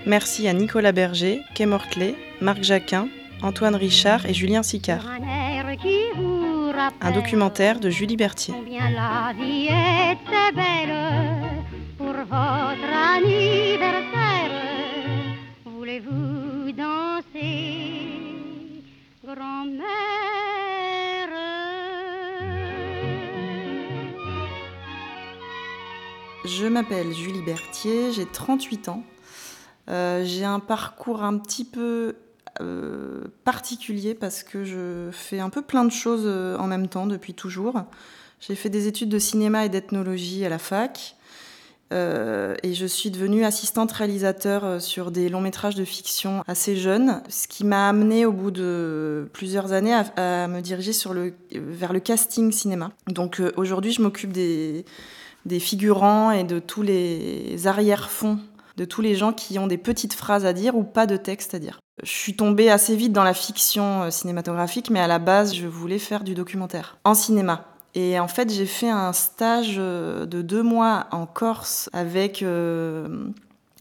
[0.06, 3.08] Merci à Nicolas Berger, Kay Mortley, Marc Jacquin,
[3.42, 5.04] Antoine Richard et Julien Sicard.
[7.00, 8.54] un documentaire de Julie Berthier.
[8.54, 10.96] combien la vie était belle
[11.98, 14.50] pour votre anniversaire.
[15.66, 18.02] Voulez-vous danser,
[19.24, 19.84] grand-mère?
[26.46, 29.02] Je m'appelle Julie Berthier, j'ai 38 ans.
[29.90, 32.14] Euh, j'ai un parcours un petit peu
[32.61, 37.07] euh, particulier parce que je fais un peu plein de choses euh, en même temps
[37.07, 37.83] depuis toujours.
[38.40, 41.16] J'ai fait des études de cinéma et d'ethnologie à la fac.
[41.92, 47.48] Et je suis devenue assistante réalisateur sur des longs métrages de fiction assez jeune, ce
[47.48, 50.92] qui m'a amenée au bout de plusieurs années à, me diriger
[51.50, 52.92] vers le casting cinéma.
[53.09, 54.85] Donc aujourd'hui, je m'occupe des
[55.59, 58.38] figurants et de tous les arrière-fonds,
[58.80, 61.52] de tous les gens qui ont des petites phrases à dire ou pas de texte
[61.54, 61.80] à dire.
[62.02, 65.66] Je suis tombée assez vite dans la fiction euh, cinématographique, mais à la base, je
[65.66, 67.66] voulais faire du documentaire en cinéma.
[67.94, 73.26] Et en fait, j'ai fait un stage euh, de deux mois en Corse avec euh,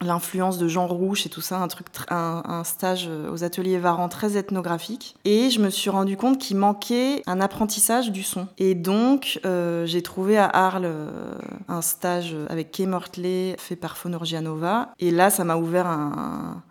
[0.01, 3.77] l'influence de Jean Rouche et tout ça, un, truc, tr- un, stage euh, aux ateliers
[3.77, 5.15] Varan très ethnographique.
[5.25, 8.47] Et je me suis rendu compte qu'il manquait un apprentissage du son.
[8.57, 11.33] Et donc, euh, j'ai trouvé à Arles euh,
[11.67, 14.89] un stage avec Kay Mortley fait par Fonorgianova.
[14.99, 16.63] Et là, ça m'a ouvert un,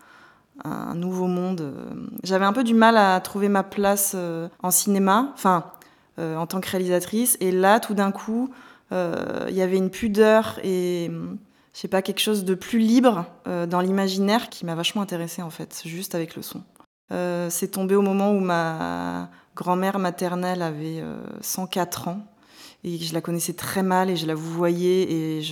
[0.64, 1.74] un nouveau monde.
[2.22, 4.16] J'avais un peu du mal à trouver ma place
[4.62, 5.64] en cinéma, enfin
[6.18, 7.36] en tant que réalisatrice.
[7.40, 8.50] Et là, tout d'un coup,
[8.90, 11.38] il y avait une pudeur et hum,
[11.78, 15.42] je sais pas quelque chose de plus libre euh, dans l'imaginaire qui m'a vachement intéressée
[15.42, 16.64] en fait, juste avec le son.
[17.12, 22.26] Euh, c'est tombé au moment où ma grand-mère maternelle avait euh, 104 ans
[22.82, 25.42] et je la connaissais très mal et je la voyais et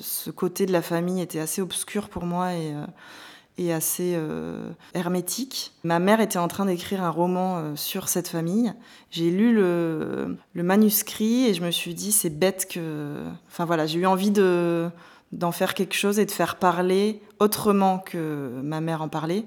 [0.00, 5.72] ce côté de la famille était assez obscur pour moi et, euh, assez euh, hermétique.
[5.84, 8.72] Ma mère était en train d'écrire un roman euh, sur cette famille.
[9.12, 13.22] J'ai lu le, le manuscrit et je me suis dit c'est bête que...
[13.46, 14.90] Enfin voilà, j'ai eu envie de
[15.32, 19.44] d'en faire quelque chose et de faire parler autrement que ma mère en parlait.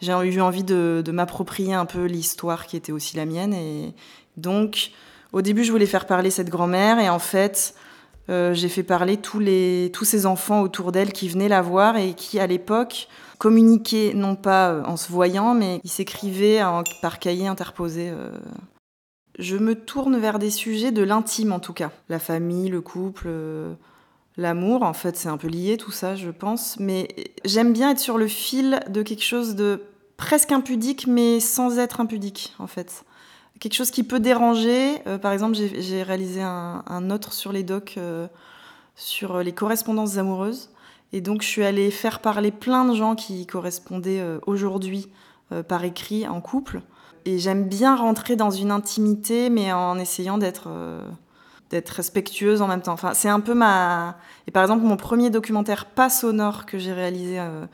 [0.00, 3.94] J'ai eu envie de, m'approprier un peu l'histoire qui était aussi la mienne et
[4.36, 4.90] donc
[5.32, 7.74] au début je voulais faire parler cette grand-mère et en fait
[8.28, 11.96] euh, j'ai fait parler tous, les, tous ces enfants autour d'elle qui venaient la voir
[11.96, 13.08] et qui, à l'époque,
[13.38, 18.10] communiquaient, non pas euh, en se voyant, mais ils s'écrivaient en- par cahier interposé.
[18.10, 18.32] euh.
[19.38, 21.92] Je me tourne vers des sujets de l'intime, en tout cas.
[22.08, 23.28] La famille, le couple,
[24.36, 26.78] l'amour, en fait, c'est un peu lié tout ça, je pense.
[26.78, 27.08] Mais
[27.44, 29.82] j'aime bien être sur le fil de quelque chose de
[30.16, 33.04] presque impudique, mais sans être impudique, en fait
[33.58, 35.02] quelque chose qui peut déranger.
[35.06, 38.26] Euh, par exemple, j'ai réalisé un, autre sur les docs euh,
[38.94, 40.70] sur les correspondances amoureuses.
[41.12, 45.08] Et donc, je suis allée faire parler plein de gens qui correspondaient euh, aujourd'hui
[45.68, 46.80] par écrit en couple.
[47.24, 50.68] Et j'aime bien rentrer dans une intimité, mais en essayant d'être
[51.70, 52.92] d'être respectueuse en même temps.
[52.92, 54.18] Enfin, c'est un peu ma.
[54.46, 57.66] Et par exemple, mon premier documentaire pas sonore que j'ai réalisé euh,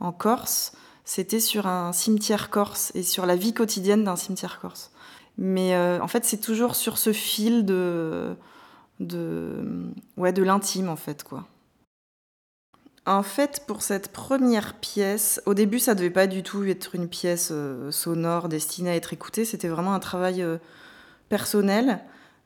[0.00, 0.72] en Corse,
[1.04, 4.90] c'était sur un cimetière corse et sur la vie quotidienne d'un cimetière corse.
[5.38, 8.34] Mais euh, en fait, c'est toujours sur ce fil de,
[9.00, 11.46] de, ouais, de l'intime, en fait, quoi.
[13.04, 17.08] En fait, pour cette première pièce, au début, ça devait pas du tout être une
[17.08, 19.44] pièce euh, sonore destinée à être écoutée.
[19.44, 20.44] C'était vraiment un travail
[21.28, 22.00] personnel.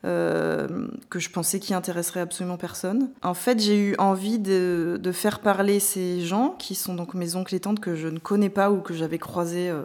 [0.07, 0.67] Euh,
[1.11, 3.11] que je pensais qui intéresserait absolument personne.
[3.23, 7.55] En fait, j'ai eu envie de, faire parler ces gens, qui sont donc mes oncles
[7.55, 9.83] et tantes que je ne connais pas ou que j'avais croisés euh,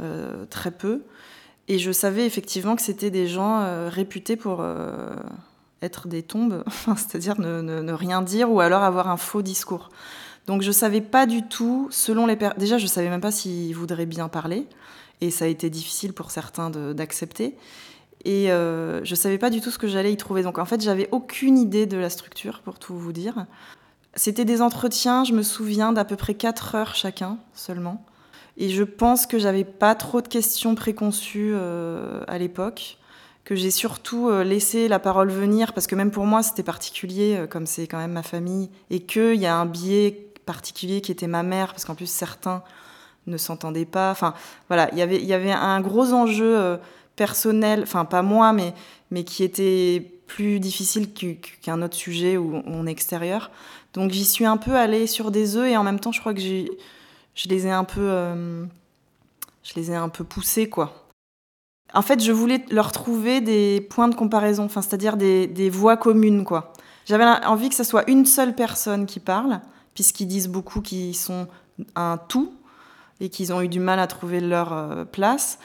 [0.00, 1.02] euh, très peu.
[1.68, 4.64] Et je savais effectivement que c'était des gens réputés pour
[5.82, 6.64] être des tombes,
[6.96, 9.90] c'est-à-dire ne, ne, rien dire ou alors avoir un faux discours.
[10.46, 14.06] Donc je savais pas du tout, selon les déjà je savais même pas s'ils voudraient
[14.06, 14.68] bien parler,
[15.20, 17.56] et ça a été difficile pour certains d'accepter.
[18.26, 20.42] Et euh, je savais pas du tout ce que j'allais y trouver.
[20.42, 23.46] Donc en fait, j'avais aucune idée de la structure, pour tout vous dire.
[24.16, 28.04] C'était des entretiens, je me souviens, d'à peu près 4 heures chacun seulement.
[28.56, 32.98] Et je pense que j'avais pas trop de questions préconçues euh, à l'époque,
[33.44, 37.44] que j'ai surtout euh, laissé la parole venir, parce que même pour moi c'était particulier,
[37.48, 41.28] comme c'est quand même ma famille, et qu'il y a un biais particulier qui était
[41.28, 42.64] ma mère, parce qu'en plus certains
[43.28, 44.10] ne s'entendaient pas.
[44.10, 44.34] Enfin
[44.66, 46.78] voilà, y il y avait un gros enjeu
[47.16, 48.74] personnel, enfin pas moi, mais,
[49.10, 51.12] mais qui était plus difficile
[51.62, 53.50] qu'un autre sujet où on extérieur.
[53.94, 56.34] Donc j'y suis un peu allée sur des œufs et en même temps je crois
[56.34, 56.68] que j'ai
[57.36, 58.64] je les ai un peu, euh,
[59.62, 61.08] je les ai un peu poussés, quoi.
[61.94, 65.96] En fait, je voulais leur trouver des points de comparaison, enfin, c'est-à-dire des, des voix
[65.96, 66.72] communes, quoi.
[67.04, 69.60] J'avais envie que ce soit une seule personne qui parle,
[69.94, 71.46] puisqu'ils disent beaucoup qu'ils sont
[71.94, 72.52] un tout
[73.20, 75.58] et qu'ils ont eu du mal à trouver leur euh, place.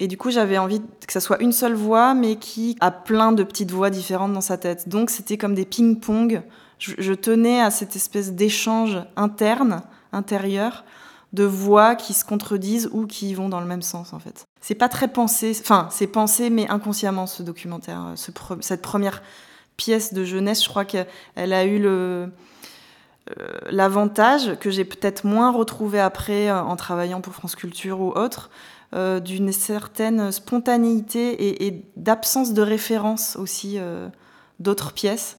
[0.00, 3.32] Et du coup, j'avais envie que ça soit une seule voix, mais qui a plein
[3.32, 4.88] de petites voix différentes dans sa tête.
[4.88, 6.42] Donc, c'était comme des ping-pong.
[6.78, 9.82] Je, tenais à cette espèce d'échange interne,
[10.12, 10.84] intérieur,
[11.34, 14.46] de voix qui se contredisent ou qui vont dans le même sens en fait.
[14.62, 19.22] C'est pas très pensé, enfin c'est pensé mais inconsciemment ce documentaire, pre cette première
[19.76, 22.26] pièce de jeunesse, je crois qu'elle a eu euh,
[23.70, 28.50] l'avantage que j'ai peut-être moins retrouvé après euh, en travaillant pour France Culture ou autre,
[28.94, 34.08] euh, d'une certaine spontanéité et, d'absence de référence aussi euh,
[34.58, 35.36] d'autres pièces.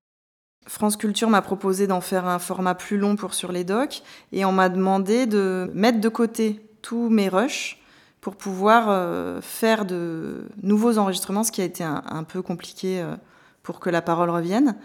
[0.68, 4.46] France Culture m'a proposé d'en faire un format plus long pour sur les docs et
[4.46, 7.82] on m'a demandé de mettre de côté tous mes rushs
[8.22, 13.04] pour pouvoir euh, faire de nouveaux enregistrements, ce qui a été un, peu compliqué
[13.64, 14.78] pour que la parole revienne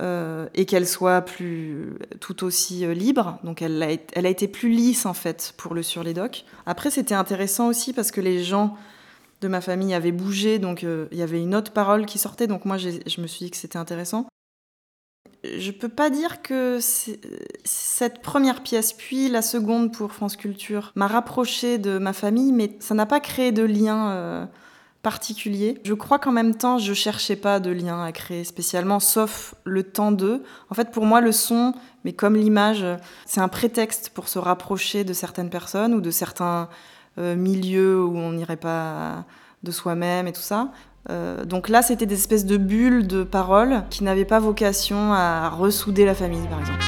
[0.00, 3.38] euh, et qu'elle soit plus tout aussi euh, libre.
[3.44, 6.44] Donc elle a, été plus lisse en fait pour le sur les docs.
[6.64, 8.76] Après c'était intéressant aussi parce que les gens
[9.42, 12.46] de ma famille avaient bougé, donc euh, il y avait une autre parole qui sortait.
[12.46, 14.26] Donc moi je me suis dit que c'était intéressant
[15.42, 21.06] je peux pas dire que cette première pièce, puis la seconde pour France Culture, m'a
[21.06, 24.50] rapproché de ma famille, mais ça n'a pas créé de lien
[25.02, 25.80] particulier.
[25.84, 29.82] Je crois qu'en même temps, je cherchais pas de lien à créer spécialement, sauf le
[29.82, 30.42] temps d'eux.
[30.68, 32.84] En fait, pour moi, le son, mais comme l'image,
[33.24, 36.68] c'est un prétexte pour se rapprocher de certaines personnes ou de certains
[37.18, 39.24] euh, milieux où on n'irait pas
[39.62, 40.70] de soi-même et tout ça.
[41.08, 45.48] Euh, donc là, c'était des espèces de bulles de paroles qui n'avaient pas vocation à
[45.48, 46.84] ressouder la famille, par exemple.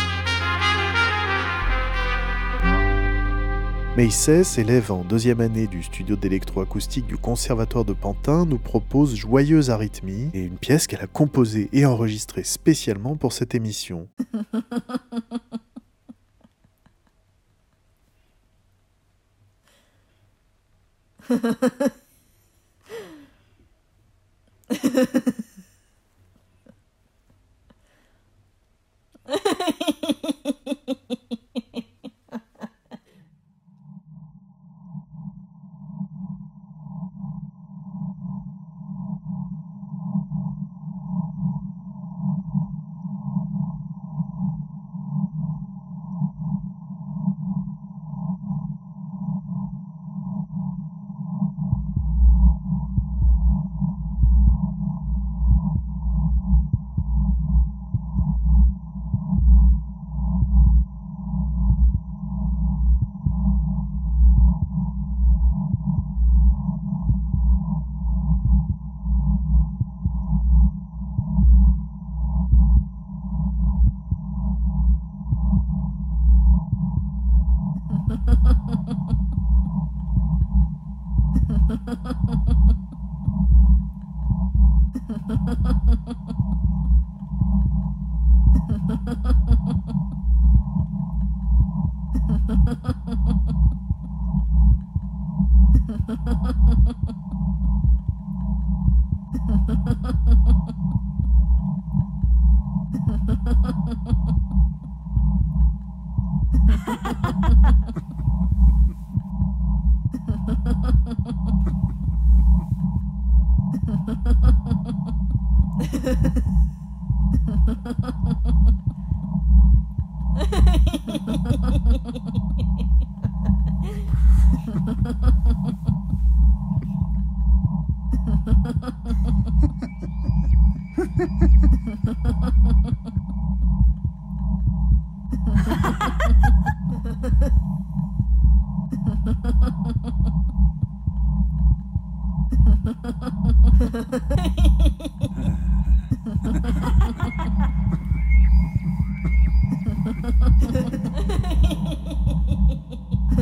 [3.95, 9.69] Meissès, élève en deuxième année du studio d'électroacoustique du Conservatoire de Pantin, nous propose Joyeuse
[9.69, 14.09] Arythmie, et une pièce qu'elle a composée et enregistrée spécialement pour cette émission.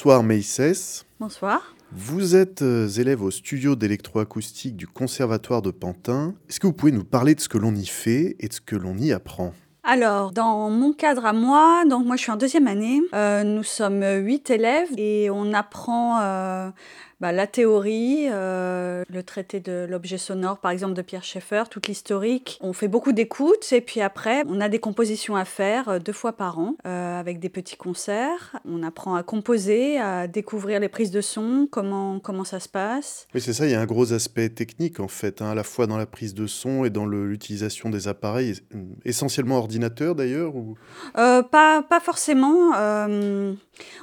[0.00, 1.04] Bonsoir Meïsès.
[1.20, 1.74] Bonsoir.
[1.92, 6.34] Vous êtes euh, élève au studio d'électroacoustique du Conservatoire de Pantin.
[6.48, 8.62] Est-ce que vous pouvez nous parler de ce que l'on y fait et de ce
[8.62, 9.52] que l'on y apprend?
[9.84, 13.62] Alors, dans mon cadre à moi, donc moi je suis en deuxième année, euh, nous
[13.62, 16.70] sommes huit élèves et on apprend euh,
[17.20, 21.86] bah, la théorie, euh, le traité de l'objet sonore, par exemple, de Pierre Schaeffer, toute
[21.86, 22.58] l'historique.
[22.62, 26.14] On fait beaucoup d'écoutes et puis après, on a des compositions à faire euh, deux
[26.14, 28.56] fois par an euh, avec des petits concerts.
[28.64, 33.26] On apprend à composer, à découvrir les prises de son, comment, comment ça se passe.
[33.34, 35.62] Oui, c'est ça, il y a un gros aspect technique en fait, hein, à la
[35.62, 38.60] fois dans la prise de son et dans l'utilisation des appareils,
[39.04, 40.76] essentiellement ordinateur d'ailleurs ou...
[41.14, 41.42] pas,
[41.82, 42.72] pas forcément.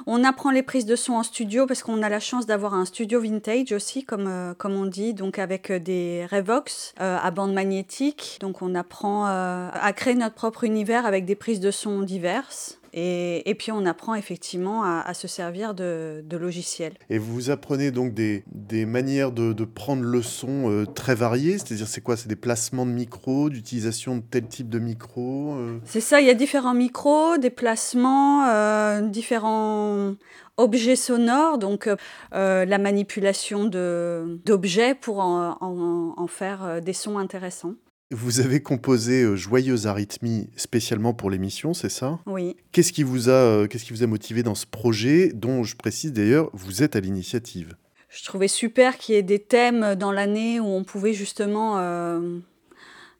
[0.06, 2.84] on apprend les prises de son en studio parce qu'on a la chance d'avoir un
[2.84, 7.30] studio vintage aussi, comme, euh, comme on dit, donc avec euh, des Revox euh, à
[7.30, 8.38] bande magnétique.
[8.40, 12.78] Donc on apprend à créer notre propre univers avec des prises de son diverses.
[12.92, 16.94] Et, et, puis on apprend effectivement à, à se servir de, de, logiciels.
[17.10, 21.58] Et vous apprenez donc des, des manières de, de, prendre le son euh, très variées,
[21.58, 22.16] c'est-à-dire c'est quoi?
[22.16, 25.78] C'est des placements de micros, d'utilisation de tel type de micro euh...
[25.84, 30.14] C'est ça, il y a différents micros, des placements, euh, différents
[30.58, 31.88] objets sonores, donc
[32.34, 37.74] euh, la manipulation d'objets pour en, en, en, faire des sons intéressants.
[38.10, 42.18] Vous avez composé euh, Joyeuse Arythmie spécialement pour l'émission, c'est ça?
[42.24, 42.56] Oui.
[42.72, 45.76] Qu'est-ce qui, vous a, euh, qu'est-ce qui vous a motivé dans ce projet, dont je
[45.76, 47.76] précise d'ailleurs, vous êtes à l'initiative?
[48.08, 52.38] Je trouvais super qu'il y ait des thèmes dans l'année où on pouvait justement euh,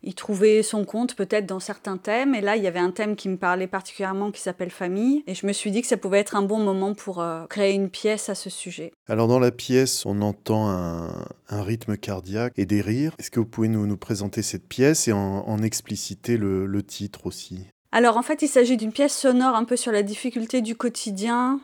[0.02, 2.34] y trouver son compte peut-être dans certains thèmes.
[2.34, 5.24] Et là, il y avait un thème qui me parlait particulièrement qui s'appelle famille.
[5.26, 7.74] Et je me suis dit que ça pouvait être un bon moment pour euh, créer
[7.74, 8.92] une pièce à ce sujet.
[9.08, 13.14] Alors dans la pièce, on entend un, un rythme cardiaque et des rires.
[13.18, 16.82] Est-ce que vous pouvez nous, nous présenter cette pièce et en, en expliciter le, le
[16.82, 17.66] titre aussi?
[17.90, 21.58] Alors en fait, il s'agit d'une pièce sonore un peu sur la difficulté du quotidien,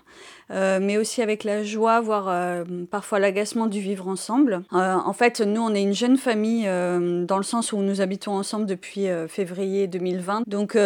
[0.51, 4.63] euh, mais aussi avec la joie, voire euh, parfois l'agacement du vivre ensemble.
[4.73, 8.33] Euh, en fait, nous, on est une jeune famille dans le sens où nous habitons
[8.33, 10.77] ensemble depuis février 2020, donc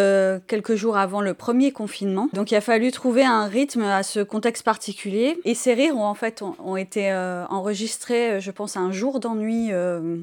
[0.46, 2.28] quelques jours avant le premier confinement.
[2.32, 5.38] Donc il a fallu trouver un rythme à ce contexte particulier.
[5.44, 7.12] Et ces rires ont en fait ont, été
[7.50, 9.70] enregistrés, je pense, un jour d'ennui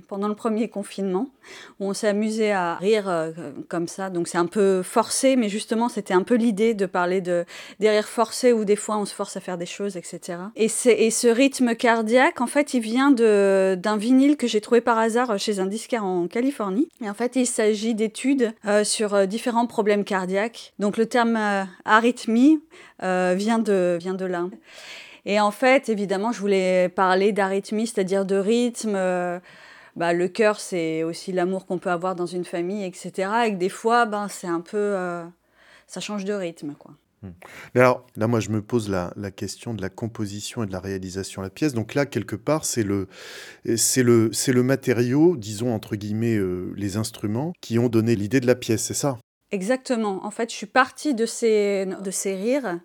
[0.07, 1.29] pendant le premier confinement,
[1.79, 3.11] où on s'est amusé à rire
[3.67, 4.09] comme ça.
[4.09, 7.45] Donc c'est un peu forcé, mais justement, c'était un peu l'idée de parler de,
[7.79, 10.39] des rires forcés où des fois on se force à faire des choses, etc.
[10.55, 14.97] Et, et ce rythme cardiaque, en fait, il vient d'un vinyle que j'ai trouvé par
[14.97, 16.89] hasard chez un disquaire en Californie.
[17.03, 20.73] Et en fait, il s'agit d'études euh, sur euh, différents problèmes cardiaques.
[20.79, 22.61] Donc le terme euh, arythmie
[23.03, 24.45] euh, vient, de, vient de là.
[25.25, 28.93] Et en fait, évidemment, je voulais parler d'arythmie, c'est-à-dire de rythme.
[29.95, 33.29] Bah, le cœur, c'est aussi l'amour qu'on peut avoir dans une famille, etc.
[33.45, 34.95] Et que des fois, ben, c'est un peu...
[35.87, 36.91] Ça change de rythme, quoi.
[37.73, 40.71] Mais alors, là, moi, je me pose la, la, question de la composition et de
[40.71, 41.73] la réalisation de la pièce.
[41.73, 43.07] Donc là, quelque part, c'est le,
[43.75, 48.39] c'est le, c'est le matériau, disons, entre guillemets, euh, les instruments, qui ont donné l'idée
[48.39, 49.17] de la pièce, c'est ça?
[49.51, 50.25] Exactement.
[50.25, 52.79] En fait, je suis partie de ces, de ces rires.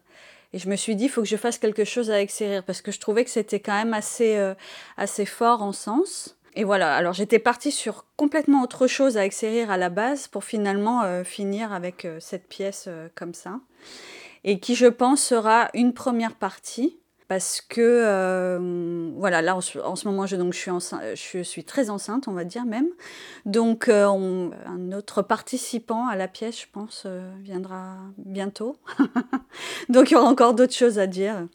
[0.53, 2.65] Et je me suis dit, il faut que je fasse quelque chose avec ces rires,
[2.65, 4.55] parce que je trouvais que c'était quand même assez, euh,
[4.97, 6.37] assez fort en sens.
[6.55, 10.27] Et voilà, alors j'étais partie sur complètement autre chose avec ces rires à la base,
[10.27, 13.61] pour finalement euh, finir avec euh, cette pièce comme ça
[14.45, 16.97] et qui, je pense, sera une première partie.
[17.31, 21.01] Parce que, euh, voilà, là, en ce, en ce moment, je, donc, je, suis enceinte,
[21.15, 22.89] je suis très enceinte, on va dire même.
[23.47, 28.79] Donc, euh, on, un autre participant à la pièce, je pense, euh, viendra bientôt.
[29.89, 31.47] donc, il y aura encore d'autres choses à dire.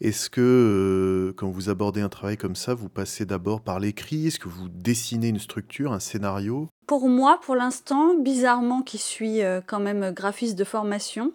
[0.00, 4.28] Est-ce que, quand vous abordez un travail comme ça, vous passez d'abord par l'écrit?
[4.28, 6.70] Est-ce que vous dessinez une structure, un scénario?
[6.86, 11.34] Pour moi, pour l'instant, bizarrement, qui suis quand même graphiste de formation,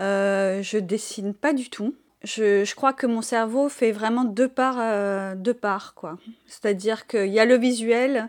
[0.00, 1.94] euh, je dessine pas du tout.
[2.22, 6.18] Je, crois que mon cerveau fait vraiment deux parts, euh, deux parts quoi.
[6.46, 8.28] C'est-à-dire qu'il y a le visuel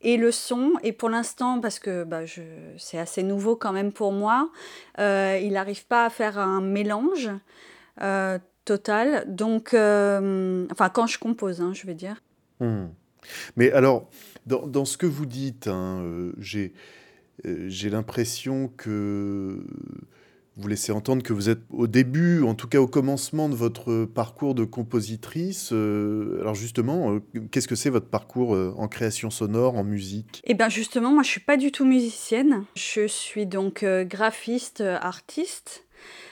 [0.00, 0.72] et le son.
[0.82, 2.20] Et pour l'instant, parce que bah,
[2.76, 4.50] c'est assez nouveau quand même pour moi,
[5.00, 7.30] euh, il n'arrive pas à faire un mélange
[8.64, 9.24] total.
[9.26, 12.22] Donc, enfin, quand je compose, hein, je vais dire.
[12.60, 12.86] Mmh.
[13.56, 14.08] Mais alors,
[14.46, 16.70] dans, ce que vous dites, hein, j'ai
[17.90, 19.64] l'impression que
[20.56, 24.04] vous laissez entendre que vous êtes au début, en tout cas au commencement de votre
[24.04, 25.70] parcours de compositrice.
[25.72, 30.42] Euh, alors justement, euh, qu'est-ce que c'est votre parcours euh, en création sonore, en musique?
[30.44, 32.64] Eh bien justement, moi je suis pas du tout musicienne.
[32.76, 35.84] Je suis donc graphiste, artiste.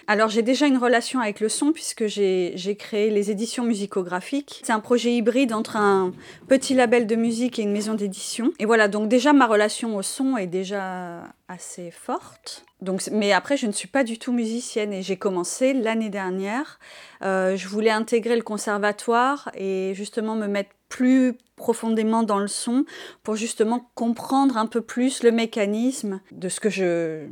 [0.07, 4.61] Alors j'ai déjà une relation avec le son puisque j'ai créé les éditions musicographiques.
[4.65, 6.13] C'est un projet hybride entre un
[6.49, 8.53] petit label de musique et une maison d'édition.
[8.59, 12.65] Et voilà, donc déjà ma relation au son est déjà assez forte.
[12.83, 16.79] Donc, mais après, je ne suis pas du tout musicienne et j'ai commencé l'année dernière.
[17.23, 22.85] Euh, je voulais intégrer le conservatoire et justement me mettre plus profondément dans le son
[23.23, 27.27] pour justement comprendre un peu plus le mécanisme de ce que je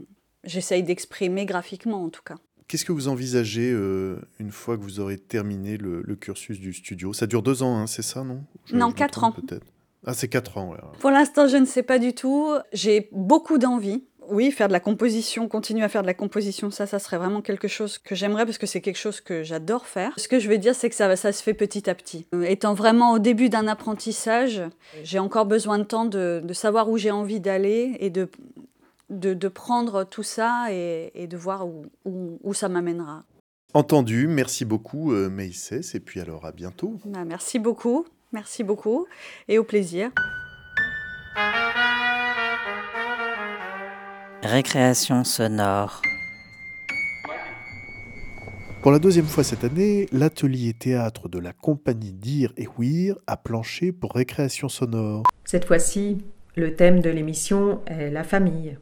[0.44, 2.36] j'essaye d'exprimer graphiquement en tout cas.
[2.68, 6.74] Qu'est-ce que vous envisagez euh, une fois que vous aurez terminé le, le cursus du
[6.74, 7.14] studio?
[7.14, 8.44] Ça dure deux ans, hein, c'est ça, non?
[8.66, 9.32] Je, Non, je quatre ans.
[9.32, 9.66] Peut-être.
[10.04, 10.78] Ah, c'est quatre ans, ouais.
[11.00, 12.50] Pour l'instant, je ne sais pas du tout.
[12.72, 14.04] J'ai beaucoup d'envie.
[14.30, 17.40] Oui, faire de la composition, continuer à faire de la composition, ça, ça serait vraiment
[17.40, 20.12] quelque chose que j'aimerais parce que c'est quelque chose que j'adore faire.
[20.16, 22.26] Ce que je veux dire, c'est que ça, ça se fait petit à petit.
[22.34, 24.62] Euh, étant vraiment au début d'un apprentissage,
[25.02, 28.28] j'ai encore besoin de temps de, de savoir où j'ai envie d'aller et de,
[29.10, 33.24] de, de, prendre tout ça et, et de voir où, où, où ça m'amènera.
[33.74, 36.98] Entendu, merci beaucoup euh, Maïsès, et puis alors à bientôt.
[37.04, 39.06] Bah, merci beaucoup, merci beaucoup,
[39.46, 40.10] et au plaisir.
[44.42, 46.00] Récréation sonore.
[48.82, 53.36] Pour la deuxième fois cette année, l'atelier théâtre de la compagnie Dire et Ouir a
[53.36, 55.24] planché pour récréation sonore.
[55.44, 56.18] Cette fois-ci,
[56.54, 58.78] le thème de l'émission est la famille.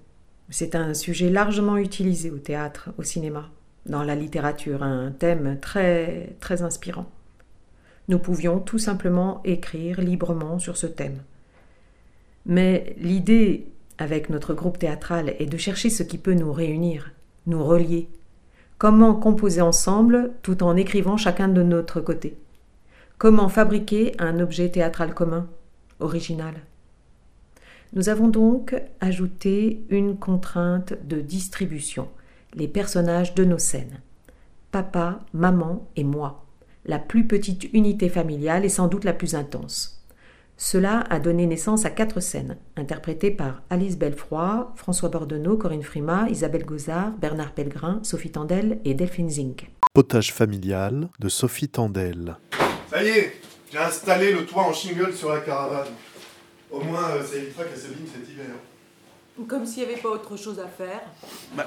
[0.50, 3.48] C'est un sujet largement utilisé au théâtre, au cinéma,
[3.86, 7.06] dans la littérature, un thème très très inspirant.
[8.08, 11.22] Nous pouvions tout simplement écrire librement sur ce thème.
[12.44, 13.66] Mais l'idée
[13.98, 17.12] avec notre groupe théâtral est de chercher ce qui peut nous réunir,
[17.46, 18.08] nous relier.
[18.78, 22.36] Comment composer ensemble tout en écrivant chacun de notre côté?
[23.18, 25.48] Comment fabriquer un objet théâtral commun,
[26.00, 26.54] original?
[27.94, 32.08] Nous avons donc ajouté une contrainte de distribution,
[32.52, 34.00] les personnages de nos scènes.
[34.72, 36.44] Papa, maman et moi,
[36.84, 39.95] la plus petite unité familiale et sans doute la plus intense.
[40.58, 46.28] Cela a donné naissance à quatre scènes, interprétées par Alice Belfroy, François Bordenot, Corinne Frima,
[46.30, 49.70] Isabelle Gauzard, Bernard Pellegrin, Sophie Tandel et Delphine Zink.
[49.92, 52.36] Potage familial de Sophie Tandel.
[52.90, 53.34] Ça y est,
[53.70, 55.92] j'ai installé le toit en shingle sur la caravane.
[56.70, 58.46] Au moins, euh, ça évitera qu'elle s'abîme cet hiver.
[59.46, 61.02] Comme s'il n'y avait pas autre chose à faire.
[61.54, 61.66] Bah,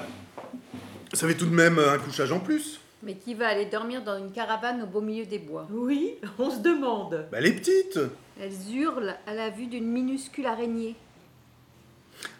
[1.12, 2.80] ça fait tout de même un couchage en plus.
[3.04, 5.68] Mais qui va aller dormir dans une caravane au beau milieu des bois?
[5.70, 7.28] Oui, on se demande.
[7.30, 8.00] Bah, les petites
[8.42, 10.96] Elles hurlent à la vue d'une minuscule araignée.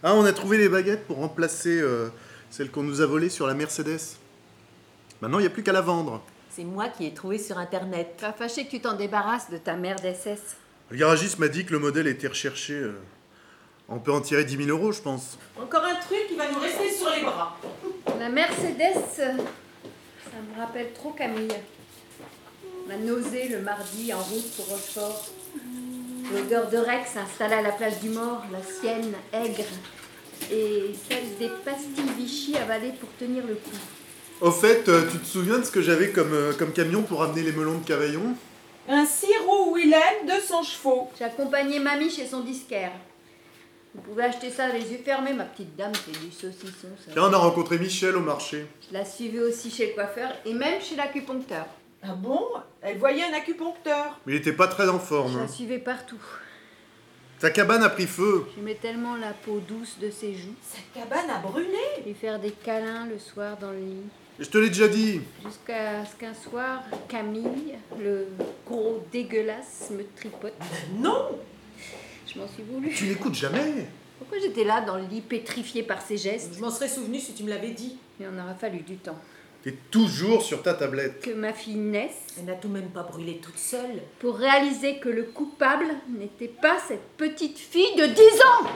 [0.03, 2.09] Ah, on a trouvé les baguettes pour remplacer euh,
[2.51, 4.01] celles qu'on nous a volées sur la Mercedes.
[5.21, 6.23] Maintenant, il n'y a plus qu'à la vendre.
[6.51, 8.17] C'est moi qui ai trouvé sur internet.
[8.19, 10.57] Pas fâché que tu t'en débarrasses de ta mère d'SS.
[10.91, 12.73] Le garagiste m'a dit que le modèle était recherché.
[12.73, 12.99] euh,
[13.89, 15.39] on peut en tirer 10 000 euros, je pense.
[15.61, 17.59] Encore un truc qui va nous rester sur les bras.
[18.19, 21.49] La Mercedes, euh, ça me rappelle trop Camille.
[22.89, 25.27] Ma nausée le mardi en route pour Rochefort.
[26.33, 29.65] L'odeur de Rex s'installa à la place du mort, la sienne aigre,
[30.51, 33.71] et celle des pastilles Vichy avalées pour tenir le coup.
[34.41, 37.23] Au fait, euh, tu te souviens de ce que j'avais comme, euh, comme camion pour
[37.23, 38.35] amener les melons de Cavaillon
[38.89, 41.11] Un sirop Willem, 200 chevaux.
[41.19, 42.93] J'ai accompagné mamie chez son disquaire.
[43.95, 46.89] Vous pouvez acheter ça les yeux fermés, ma petite dame, c'est du saucisson.
[47.05, 47.13] Ça.
[47.13, 48.67] Tiens, on a rencontré Michel au marché.
[48.89, 51.67] Je la suivais aussi chez le coiffeur et même chez l'acupuncteur.
[52.03, 52.41] Ah bon?
[52.83, 54.19] Elle voyait un acupuncteur.
[54.27, 55.37] Mais il était pas très en Je forme.
[55.37, 55.49] la hein.
[55.49, 56.21] suivais partout.
[57.39, 58.47] Sa cabane a pris feu.
[58.55, 60.55] J'aimais tellement la peau douce de ses joues.
[60.63, 61.69] Sa cabane a brûlé?
[62.07, 64.07] Lui faire des câlins le soir dans le lit.
[64.39, 65.21] Je te l'ai déjà dit.
[65.45, 68.27] Jusqu'à ce qu'un soir, Camille, le
[68.67, 70.55] gros dégueulasse, me tripote.
[70.95, 71.39] Non
[72.27, 72.91] Je m'en suis voulu.
[72.91, 73.87] Tu n'écoutes jamais.
[74.19, 76.55] Pourquoi j'étais là dans le lit pétrifié par ses gestes?
[76.55, 77.97] Je m'en serais souvenu si tu me l'avais dit.
[78.19, 79.19] Il en aura fallu du temps.
[79.63, 81.21] T'es toujours sur ta tablette.
[81.21, 84.01] Que ma fille naisse Elle n'a tout de même pas brûlé toute seule.
[84.19, 88.71] pour réaliser que le coupable n'était pas cette petite fille de 10 ans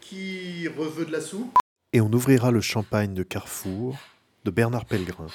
[0.00, 1.56] Qui reveut de la soupe?
[1.92, 3.96] Et on ouvrira le champagne de Carrefour
[4.44, 5.28] de Bernard Pellegrin.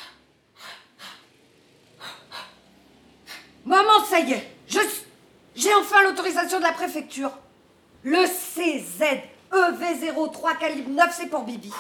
[3.66, 4.80] Maman, ça y est, je
[5.56, 7.32] j'ai enfin l'autorisation de la préfecture.
[8.04, 11.72] Le CZ EV03 calibre 9, c'est pour Bibi.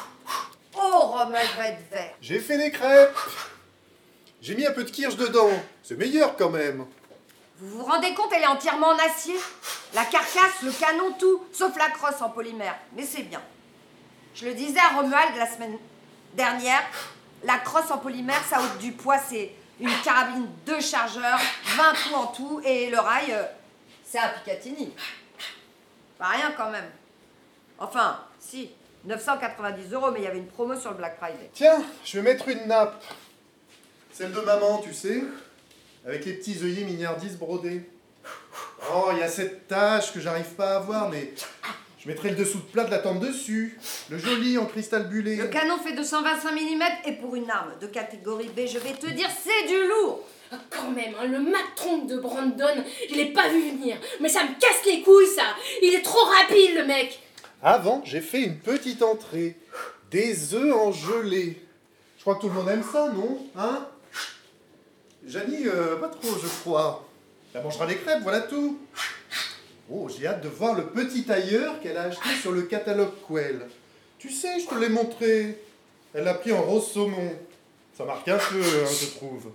[0.77, 2.13] Oh, va être vert.
[2.21, 3.17] J'ai fait des crêpes.
[4.41, 5.49] J'ai mis un peu de kirsch dedans.
[5.83, 6.85] C'est meilleur quand même.
[7.59, 9.35] Vous vous rendez compte, elle est entièrement en acier
[9.93, 12.75] La carcasse, le canon, tout, sauf la crosse en polymère.
[12.95, 13.41] Mais c'est bien.
[14.35, 15.77] Je le disais à Romuald la semaine
[16.33, 16.83] dernière,
[17.43, 21.39] la crosse en polymère, ça ôte du poids, c'est une carabine, deux chargeurs,
[21.77, 23.43] 20 trous en tout, et le rail, euh,
[24.05, 24.93] c'est un Picatinny.
[26.17, 26.89] Pas rien quand même.
[27.77, 28.71] Enfin, si,
[29.03, 31.49] 990 euros, mais il y avait une promo sur le Black Friday.
[31.53, 33.03] Tiens, je vais mettre une nappe.
[34.11, 35.23] Celle de maman, tu sais.
[36.05, 37.89] Avec les petits œillets mignardistes brodés.
[38.93, 41.33] Oh, il y a cette tache que j'arrive pas à voir, mais
[41.99, 43.77] je mettrai le dessous de plat de la tente dessus.
[44.09, 45.35] Le joli en cristal bullé.
[45.35, 49.07] Le canon fait 225 mm et pour une arme de catégorie B, je vais te
[49.07, 50.23] dire, c'est du lourd.
[50.69, 53.97] Quand même, hein, le matron de Brandon, je l'ai pas vu venir.
[54.19, 55.55] Mais ça me casse les couilles, ça.
[55.81, 57.19] Il est trop rapide, le mec.
[57.63, 59.57] Avant, j'ai fait une petite entrée.
[60.11, 61.61] Des œufs en gelée.
[62.17, 63.87] Je crois que tout le monde aime ça, non Hein?
[65.27, 67.07] Janie, euh, pas trop, je crois.
[67.53, 68.77] Elle mangera des crêpes, voilà tout.
[69.91, 73.67] Oh, j'ai hâte de voir le petit tailleur qu'elle a acheté sur le catalogue Quell.
[74.17, 75.61] Tu sais, je te l'ai montré.
[76.13, 77.33] Elle l'a pris en rose saumon.
[77.97, 79.51] Ça marque un peu, hein, je trouve.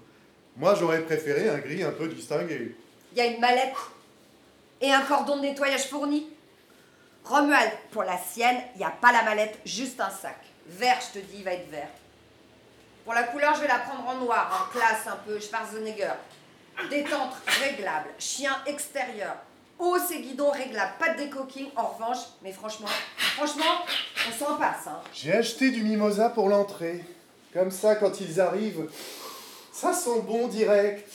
[0.57, 2.75] Moi, j'aurais préféré un gris un peu distingué.
[3.13, 3.75] Il y a une mallette
[4.81, 6.29] et un cordon de nettoyage fourni.
[7.25, 10.39] Romuald, pour la sienne, il n'y a pas la mallette, juste un sac.
[10.67, 11.89] Vert, je te dis, il va être vert.
[13.05, 16.13] Pour la couleur, je vais la prendre en noir, en classe un peu, Schwarzenegger.
[16.89, 19.37] Détente réglable, chien extérieur.
[19.79, 22.89] Hausse et guidon réglable, pas de décoquing en revanche, mais franchement,
[23.37, 23.85] franchement,
[24.29, 25.01] on s'en passe, hein.
[25.13, 27.03] J'ai acheté du mimosa pour l'entrée.
[27.53, 28.89] Comme ça, quand ils arrivent,
[29.81, 31.11] ça sent bon direct.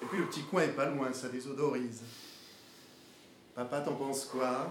[0.00, 2.00] Et puis le petit coin est pas loin, ça désodorise.
[3.54, 4.68] Papa, t'en penses quoi?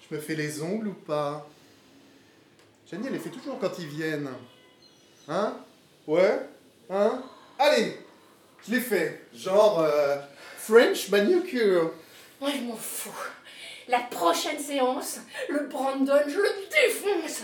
[0.00, 1.46] Je me fais les ongles ou pas?
[2.90, 4.30] Jenny, elle les fait toujours quand ils viennent.
[5.28, 5.58] Hein?
[6.08, 6.40] Ouais?
[6.90, 7.22] Hein?
[7.56, 7.98] Allez
[8.66, 9.26] Je les fais.
[9.32, 10.16] Genre euh,
[10.58, 11.92] French manicure.
[12.40, 13.10] Moi, je m'en fous.
[13.86, 16.50] La prochaine séance, le Brandon, je le
[16.88, 17.42] défonce.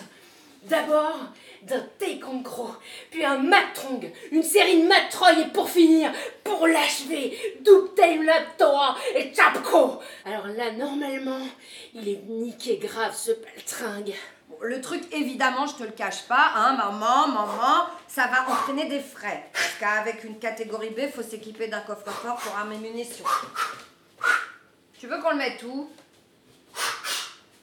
[0.63, 1.17] D'abord,
[1.63, 2.77] d'un taekwondo,
[3.11, 6.13] puis un matrong, une série de matroy, et pour finir,
[6.45, 10.01] pour l'achever, Dubtail Laptoa et Chapko.
[10.27, 11.47] Alors là, normalement,
[11.95, 14.15] il est niqué grave ce paltringue.
[14.49, 18.85] Bon, le truc, évidemment, je te le cache pas, hein, maman, maman, ça va entraîner
[18.85, 19.49] des frais.
[19.55, 23.25] Parce qu'avec une catégorie B, faut s'équiper d'un coffre-fort pour armes munitions.
[24.99, 25.91] Tu veux qu'on le mette où?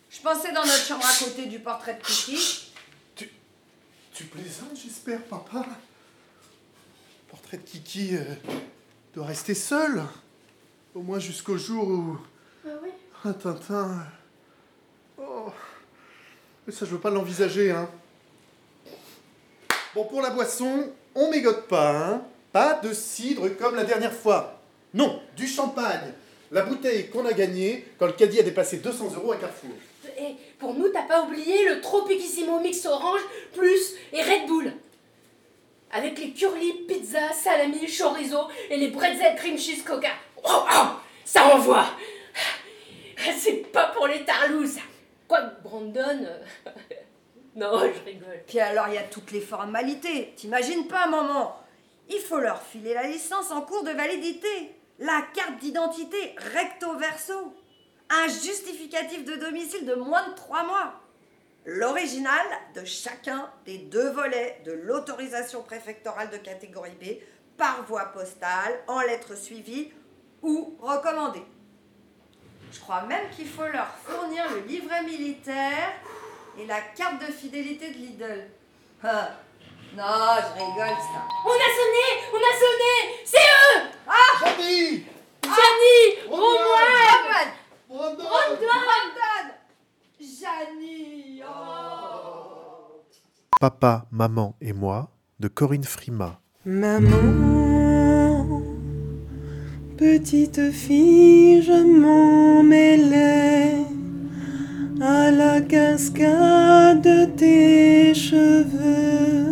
[0.10, 2.67] Je pensais dans notre chambre à côté du portrait de Kiki.
[4.18, 8.24] Tu plaisantes, j'espère, papa Le portrait de Kiki euh,
[9.14, 10.02] doit rester seul.
[10.96, 12.18] Au moins jusqu'au jour où
[12.66, 12.90] Ah oui
[13.24, 14.08] un Tintin.
[15.20, 15.52] Oh.
[16.66, 17.88] Mais ça, je veux pas l'envisager, hein.
[19.94, 22.24] Bon, pour la boisson, on mégote pas, hein.
[22.52, 24.64] Pas de cidre comme la dernière fois.
[24.96, 26.12] Non, du champagne.
[26.52, 29.76] La bouteille qu'on a gagnée quand le caddie a dépassé 200 euros à Carrefour.
[30.18, 33.22] Et pour nous, t'as pas oublié le Tropicissimo Mix Orange
[33.54, 34.74] plus et Red Bull.
[35.92, 40.12] Avec les curly, pizza, salami, chorizo et les bretzel cream cheese coca.
[40.44, 40.88] Oh, oh,
[41.24, 41.86] ça envoie
[43.38, 44.80] C'est pas pour les tarlous.
[45.28, 46.40] Quoi, Brandon euh,
[47.56, 48.44] Non, je rigole.
[48.46, 50.34] Puis alors, il y a toutes les formalités.
[50.36, 51.56] T'imagines pas, maman?
[52.10, 54.48] Il faut leur filer la licence en cours de validité,
[55.00, 57.54] la carte d'identité recto verso,
[58.10, 60.94] un justificatif de domicile de moins de 3 mois,
[61.66, 62.46] l'original
[62.76, 67.06] de chacun des deux volets de l'autorisation préfectorale de catégorie B
[67.58, 69.92] par voie postale, en lettres suivies
[70.42, 71.46] ou recommandées.
[72.72, 75.94] Je crois même qu'il faut leur fournir le livret militaire
[76.60, 78.48] et la carte de fidélité de Lidl.
[79.04, 79.32] Ah,
[79.96, 81.24] non, je rigole ça.
[81.46, 85.06] On a sonné On a sonné C'est eux Ah Jamy
[85.44, 87.48] Janie Romuald
[87.90, 89.48] Brandon Brandon
[90.20, 93.02] Janie oh.
[93.62, 95.10] Papa, maman et moi
[95.40, 96.42] de Corinne Frima.
[96.66, 98.46] Maman,
[99.96, 103.78] petite fille, je m'en mêlais
[105.02, 109.46] à la cascade de tes cheveux.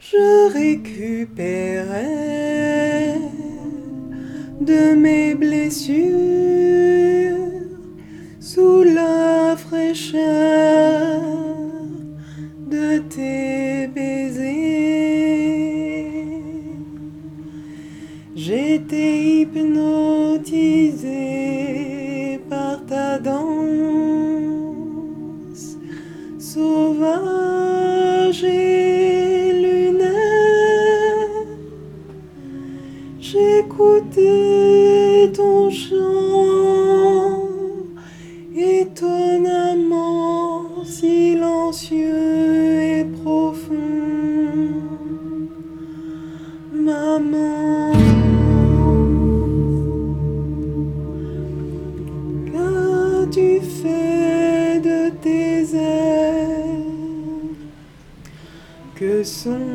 [0.00, 2.14] Je récupérais
[4.64, 6.14] de mes blessures
[8.40, 11.22] sous la fraîcheur
[12.70, 14.44] de tes baisers.
[18.34, 20.30] J'étais hypnotisée
[22.48, 23.44] par ta danse
[26.38, 27.53] sauvage
[33.54, 37.48] J'écoutais ton chant
[38.56, 39.94] étonnamment
[40.84, 43.74] silencieux et profond.
[46.72, 47.92] Maman,
[52.46, 56.82] qu'as-tu fait de tes ailes?
[58.96, 59.73] Que sont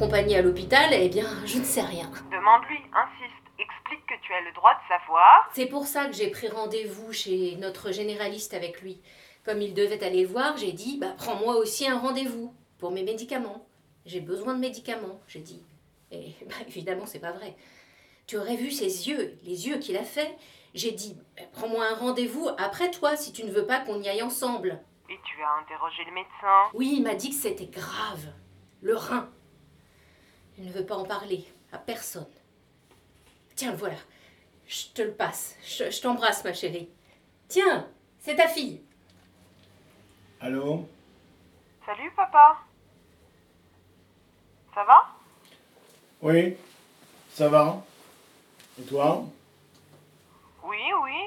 [0.00, 2.10] l'accompagner à l'hôpital, eh bien, je ne sais rien.
[2.32, 5.50] Demande-lui, insiste, explique que tu as le droit de savoir.
[5.52, 9.02] C'est pour ça que j'ai pris rendez-vous chez notre généraliste avec lui.
[9.44, 12.54] Comme il devait aller le voir, j'ai dit, bah prends-moi aussi un rendez-vous.
[12.78, 13.66] pour mes médicaments.
[14.06, 15.62] J'ai besoin de médicaments, j'ai dit.
[16.10, 17.54] Et bah, évidemment, c'est pas vrai.
[18.26, 20.34] Tu aurais vu ses yeux, les yeux qu'il a fait.
[20.72, 24.08] J'ai dit, bah, prends-moi un rendez-vous après toi si tu ne veux pas qu'on y
[24.08, 24.80] aille ensemble.
[25.10, 28.32] Et tu as interrogé le médecin Oui, il m'a dit que c'était grave.
[28.80, 29.28] Le rein.
[30.60, 32.28] Il ne veut pas en parler à personne.
[33.56, 33.96] Tiens, voilà.
[34.66, 35.56] Je te le passe.
[35.64, 36.90] Je, je t'embrasse, ma chérie.
[37.48, 37.88] Tiens,
[38.18, 38.82] c'est ta fille.
[40.38, 40.86] Allô?
[41.86, 42.58] Salut papa.
[44.74, 45.06] Ça va?
[46.20, 46.58] Oui,
[47.30, 47.82] ça va
[48.78, 49.24] Et toi?
[50.62, 51.20] Oui, oui.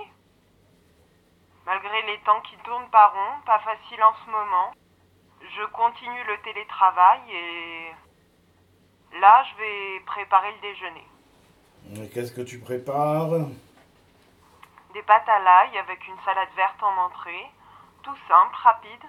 [1.66, 4.74] Malgré les temps qui tournent par rond, pas facile en ce moment.
[5.42, 7.92] Je continue le télétravail et
[9.20, 12.09] là je vais préparer le déjeuner.
[12.14, 13.30] Qu'est-ce que tu prépares?
[14.93, 17.45] Des pâtes à l'ail avec une salade verte en entrée.
[18.03, 19.03] Tout simple, rapide.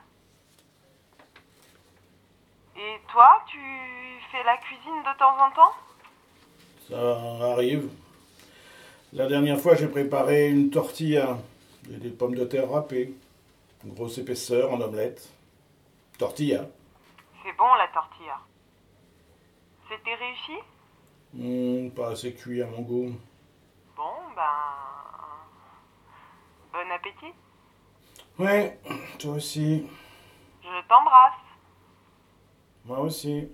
[2.77, 3.59] Et toi, tu
[4.33, 5.75] fais la cuisine de temps en temps?
[6.89, 7.89] Ça arrive.
[9.13, 11.39] La dernière fois, j'ai préparé une tortilla
[11.91, 13.15] et des pommes de terre râpées.
[13.85, 15.29] Une grosse épaisseur en omelette.
[16.19, 16.67] Tortilla.
[17.45, 18.39] C'est bon la tortilla.
[19.95, 21.91] C'était réussi?
[21.95, 23.13] Pas assez cuit à mon goût.
[23.97, 24.03] Bon,
[24.35, 24.43] ben.
[26.73, 27.33] Bon appétit.
[28.39, 28.81] Ouais,
[29.19, 29.87] toi aussi.
[30.63, 31.33] Je t'embrasse.
[32.85, 33.49] Moi aussi.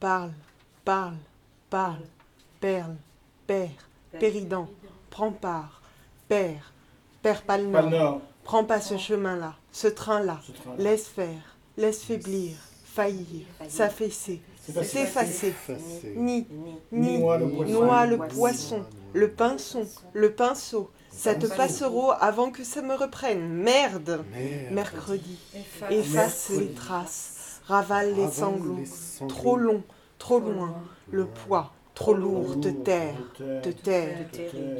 [0.00, 0.32] Parle,
[0.84, 1.16] parle,
[1.70, 2.04] parle,
[2.60, 2.96] perle,
[3.46, 3.70] père,
[4.18, 4.68] pérident,
[5.08, 5.80] prends part,
[6.28, 6.72] père,
[7.22, 10.82] père pas le nord, prends pas ce chemin-là, ce train-là, train-là.
[10.82, 12.58] laisse faire, laisse faiblir,
[12.94, 14.40] faillir, s'affaisser,
[14.82, 15.52] S'effacer.
[16.16, 16.46] ni,
[16.92, 17.72] ni, Noie le poisson.
[17.72, 18.82] noie le poisson,
[19.12, 24.24] le pinson, le pinceau, ça te passera avant que ça me reprenne, merde,
[24.70, 25.38] mercredi,
[25.90, 26.50] efface.
[26.56, 28.84] Les traces, ravale les sanglots,
[29.28, 29.82] trop long,
[30.18, 30.74] trop loin,
[31.10, 34.30] le poids, trop lourd, te terre, te terre,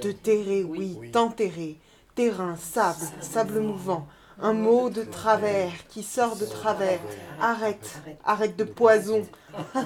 [0.01, 1.77] te terrer, oui, t'enterrer,
[2.15, 4.07] terrain, sable, sable mouvant,
[4.41, 7.01] un mot de travers qui sort de travers,
[7.41, 9.27] arrête, arrête de poison.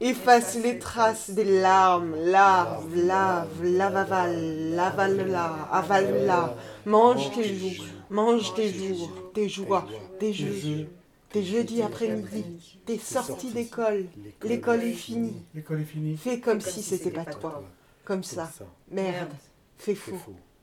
[0.00, 8.54] Efface les traces des larmes, lave, lave, lave, avale, avale-la, avale-la, mange tes jours, mange
[8.54, 9.86] tes jours, tes joies,
[10.18, 10.88] tes jeux,
[11.28, 14.06] tes jeudis après-midi, tes sorties d'école,
[14.42, 15.42] l'école est finie.
[15.54, 16.16] L'école est finie.
[16.16, 17.62] Fais comme si c'était pas toi,
[18.06, 18.50] comme ça,
[18.90, 19.34] merde,
[19.76, 20.16] fais faux,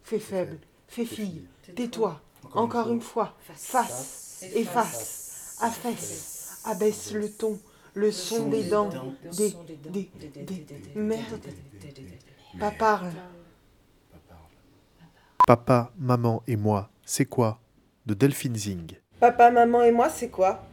[0.04, 0.58] fais faible,
[0.88, 2.20] fais fille, tais-toi,
[2.54, 7.60] encore une fois, face, efface, affaisse, abaisse le ton,
[7.94, 8.90] le son des dents,
[9.38, 9.54] des,
[9.90, 10.10] des,
[10.44, 10.66] des,
[10.96, 11.40] merde,
[12.60, 13.12] pas parle.
[15.46, 17.60] Papa, maman et moi, c'est quoi
[18.06, 18.94] De Delphine Zing?
[19.20, 20.64] Papa, maman et moi, c'est quoi?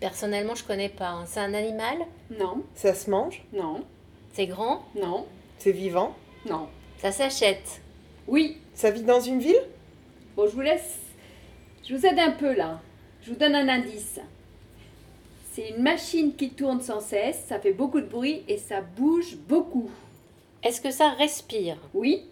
[0.00, 1.10] Personnellement, je connais pas.
[1.10, 1.24] hein.
[1.26, 1.98] C'est un animal?
[2.30, 2.64] Non.
[2.74, 3.44] Ça se mange?
[3.52, 3.84] Non.
[4.32, 4.84] C'est grand?
[4.96, 5.26] Non.
[5.58, 6.14] C'est vivant?
[6.48, 6.68] Non.
[6.98, 7.80] Ça s'achète?
[8.26, 8.58] Oui.
[8.80, 9.62] Ça vit dans une ville?
[10.34, 11.00] Bon, je vous laisse.
[11.86, 12.80] Je vous aide un peu là.
[13.20, 14.18] Je vous donne un indice.
[15.52, 19.36] C'est une machine qui tourne sans cesse, ça fait beaucoup de bruit et ça bouge
[19.36, 19.90] beaucoup.
[20.62, 21.76] Est-ce que ça respire?
[21.92, 22.24] Oui,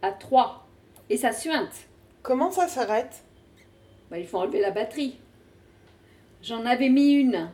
[0.00, 0.66] à trois.
[1.10, 1.74] Et ça suinte.
[2.22, 3.22] Comment ça s'arrête?
[4.10, 5.18] Bah, il faut enlever la batterie.
[6.42, 7.50] J'en avais mis une.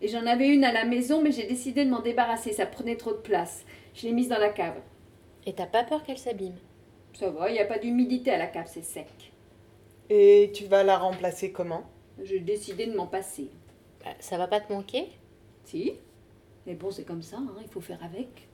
[0.00, 2.52] Et j'en avais une à la maison, mais j'ai décidé de m'en débarrasser.
[2.52, 3.64] Ça prenait trop de place.
[3.96, 4.78] Je l'ai mise dans la cave.
[5.44, 6.54] Et t'as pas peur qu'elle s'abîme?
[7.18, 9.32] Ça va, il n'y a pas d'humidité à la cave, c'est sec.
[10.08, 11.82] Et tu vas la remplacer comment?
[12.22, 13.48] J'ai décidé de m'en passer.
[14.04, 15.08] Bah, Ça va pas te manquer?
[15.64, 15.94] Si.
[16.64, 18.46] Mais bon, c'est comme ça, hein, il faut faire avec.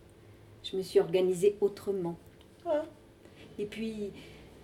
[0.62, 2.16] Je me suis organisée autrement.
[2.64, 2.80] Ouais.
[3.58, 4.12] Et puis,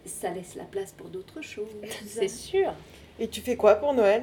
[0.07, 1.69] ça laisse la place pour d'autres choses.
[2.07, 2.73] C'est sûr.
[3.19, 4.23] Et tu fais quoi pour Noël?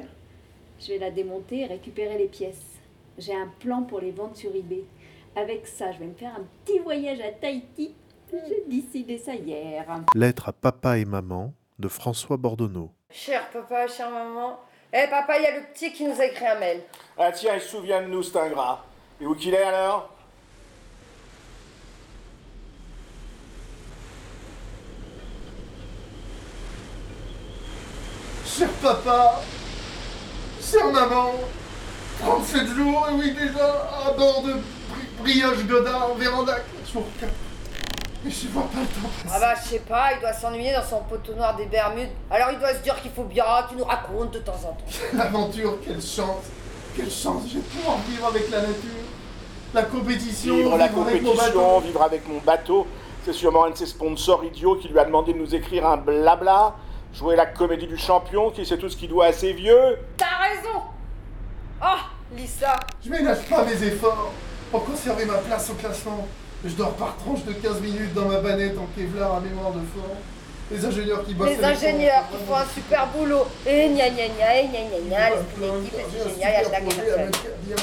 [0.80, 2.80] Je vais la démonter et récupérer les pièces.
[3.16, 4.82] J'ai un plan pour les vendre sur eBay.
[5.36, 7.94] Avec ça, je vais me faire un petit voyage à Tahiti.
[8.32, 9.84] J'ai décidé ça hier.
[10.14, 12.90] Lettre à papa et maman de François Bordonneau.
[13.10, 14.58] Cher papa, chère maman.
[14.92, 16.80] Eh papa, il y a le petit qui nous a écrit un mail.
[17.18, 18.84] Ah tiens, il se souvient de nous, cet ingrat.
[19.20, 20.10] Et où qu'il est alors?
[28.44, 29.40] Cher papa,
[30.60, 31.32] chère maman,
[32.20, 37.30] 37 jours, et oui déjà, à bord de Bri- Brioche Godard, Vérandac, jour 4.
[38.26, 39.34] Et je vois pas le temps passer.
[39.34, 42.10] Ah bah je sais pas, il doit s'ennuyer dans son poteau noir des Bermudes.
[42.30, 44.84] Alors il doit se dire qu'il faut bien qu'il nous raconte de temps en temps.
[45.14, 46.44] L'aventure, quelle chance,
[46.96, 48.74] quelle chance, je vais pouvoir vivre avec la nature.
[49.74, 52.86] La compétition, Vivre la avec compétition, vivre avec mon bateau.
[53.24, 55.96] C'est sûrement un de ses sponsors idiots qui lui a demandé de nous écrire un
[55.98, 56.74] blabla.
[57.14, 60.26] Jouer la comédie du champion qui sait tout ce qu'il doit à ses vieux T'as
[60.48, 60.82] raison
[61.82, 61.98] Oh,
[62.36, 64.32] Lisa Je ménage pas mes efforts
[64.70, 66.26] pour conserver ma place au classement.
[66.64, 69.80] Je dors par tranche de 15 minutes dans ma banette en Kevlar à mémoire de
[69.94, 70.16] fort.
[70.70, 73.46] Les ingénieurs qui bossent Les ingénieurs qui font un super boulot.
[73.64, 77.76] Et gna gna gna, et gna gna gna, c'est génial, m'interdire.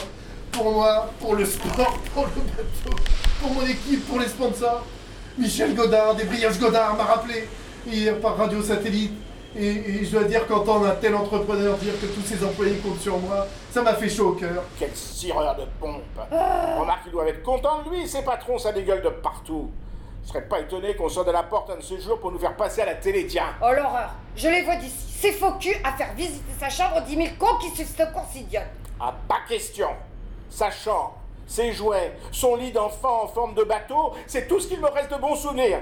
[0.51, 2.97] Pour moi, pour le sport, pour le bateau,
[3.41, 4.85] pour mon équipe, pour les sponsors.
[5.37, 7.47] Michel Godard, des Brillages Godard m'a rappelé
[7.87, 9.13] hier par radio satellite.
[9.57, 12.99] Et, et je dois dire qu'entendre un tel entrepreneur dire que tous ses employés comptent
[12.99, 14.63] sur moi, ça m'a fait chaud au cœur.
[14.77, 16.01] Quel cireur de pompe
[16.79, 19.71] Remarque, il doit être content de lui, ses patrons, ça dégueule de partout.
[20.23, 22.39] Je serais pas étonné qu'on sorte de la porte un de ces jours pour nous
[22.39, 23.53] faire passer à la télé, tiens.
[23.61, 27.07] Oh l'horreur Je les vois d'ici, ces faux culs à faire visiter sa chambre aux
[27.07, 28.63] 10 000 cons qui suivent ce course idiote.
[28.99, 29.89] Ah, pas question.
[30.49, 34.79] Sa chambre, ses jouets, son lit d'enfant en forme de bateau, c'est tout ce qu'il
[34.81, 35.79] me reste de bons souvenirs.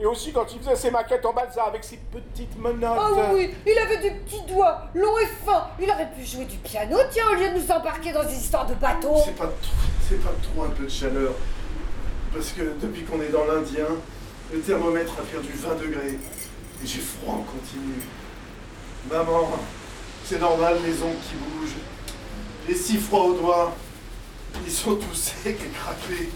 [0.00, 2.98] Et aussi quand il faisait ses maquettes en balsa avec ses petites menottes.
[3.16, 5.66] Oh oui, il avait des petits doigts, longs et fins.
[5.80, 8.66] Il aurait pu jouer du piano, tiens, au lieu de nous embarquer dans des histoires
[8.66, 9.16] de bateaux.
[9.24, 9.56] C'est pas, trop-
[10.08, 11.32] c'est pas trop un peu de chaleur.
[12.32, 13.86] Parce que depuis qu'on est dans l'Indien,
[14.52, 16.18] le thermomètre a perdu 20 degrés.
[16.82, 17.94] Et j'ai froid en continu.
[19.10, 19.50] Maman,
[20.24, 21.74] c'est normal, les ongles qui bougent.
[22.68, 23.72] Les si froids aux doigts,
[24.64, 26.28] ils sont tous secs et craquelés.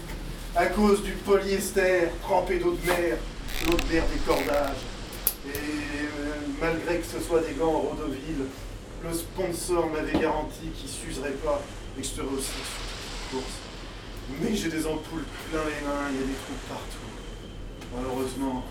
[0.55, 3.17] À cause du polyester trempé d'eau de mer,
[3.91, 4.83] mer des cordages.
[5.45, 8.45] Et euh, malgré que ce soit des gants en Rodoville,
[9.03, 11.61] le sponsor m'avait garanti qu'il s'userait pas
[11.97, 12.51] et que je serais aussi
[13.31, 13.59] course.
[14.41, 17.11] Mais j'ai des ampoules plein les mains, il y a des trous partout.
[17.95, 18.63] Malheureusement,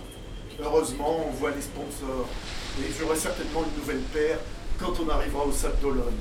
[0.60, 2.28] heureusement, on voit les sponsors.
[2.80, 4.38] Et j'aurai certainement une nouvelle paire
[4.78, 6.16] quand on arrivera au Sable d'Olonne.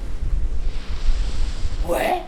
[1.87, 2.21] Ouais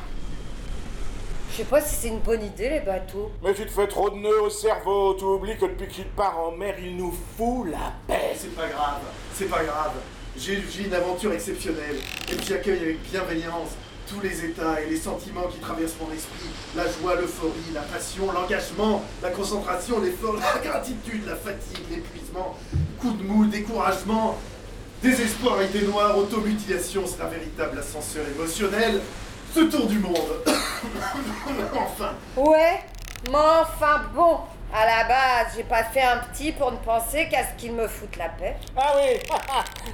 [1.54, 3.32] Je sais pas si c'est une bonne idée, les bateaux.
[3.44, 6.40] Mais tu te fais trop de nœuds au cerveau, tu oublies que depuis qu'il part
[6.40, 8.36] en mer, il nous fout la paix.
[8.36, 9.02] C'est pas grave,
[9.36, 9.92] c'est pas grave.
[10.36, 11.98] J'ai une aventure exceptionnelle
[12.32, 13.70] et puis j'accueille avec bienveillance
[14.10, 16.50] tous les états et les sentiments qui traversent mon esprit.
[16.76, 22.58] La joie, l'euphorie, la passion, l'engagement, la concentration, l'effort, la gratitude, la fatigue, l'épuisement,
[23.00, 24.40] coup de mou, découragement,
[25.04, 29.02] désespoir, idée noire, automutilation, c'est un véritable ascenseur émotionnel.
[29.54, 30.18] Ce tour du monde.
[31.76, 32.14] enfin.
[32.36, 32.80] Ouais,
[33.30, 34.40] mais enfin bon,
[34.74, 37.88] à la base, j'ai pas fait un petit pour ne penser qu'à ce qu'il me
[37.88, 38.56] foute la paix.
[38.76, 39.20] Ah oui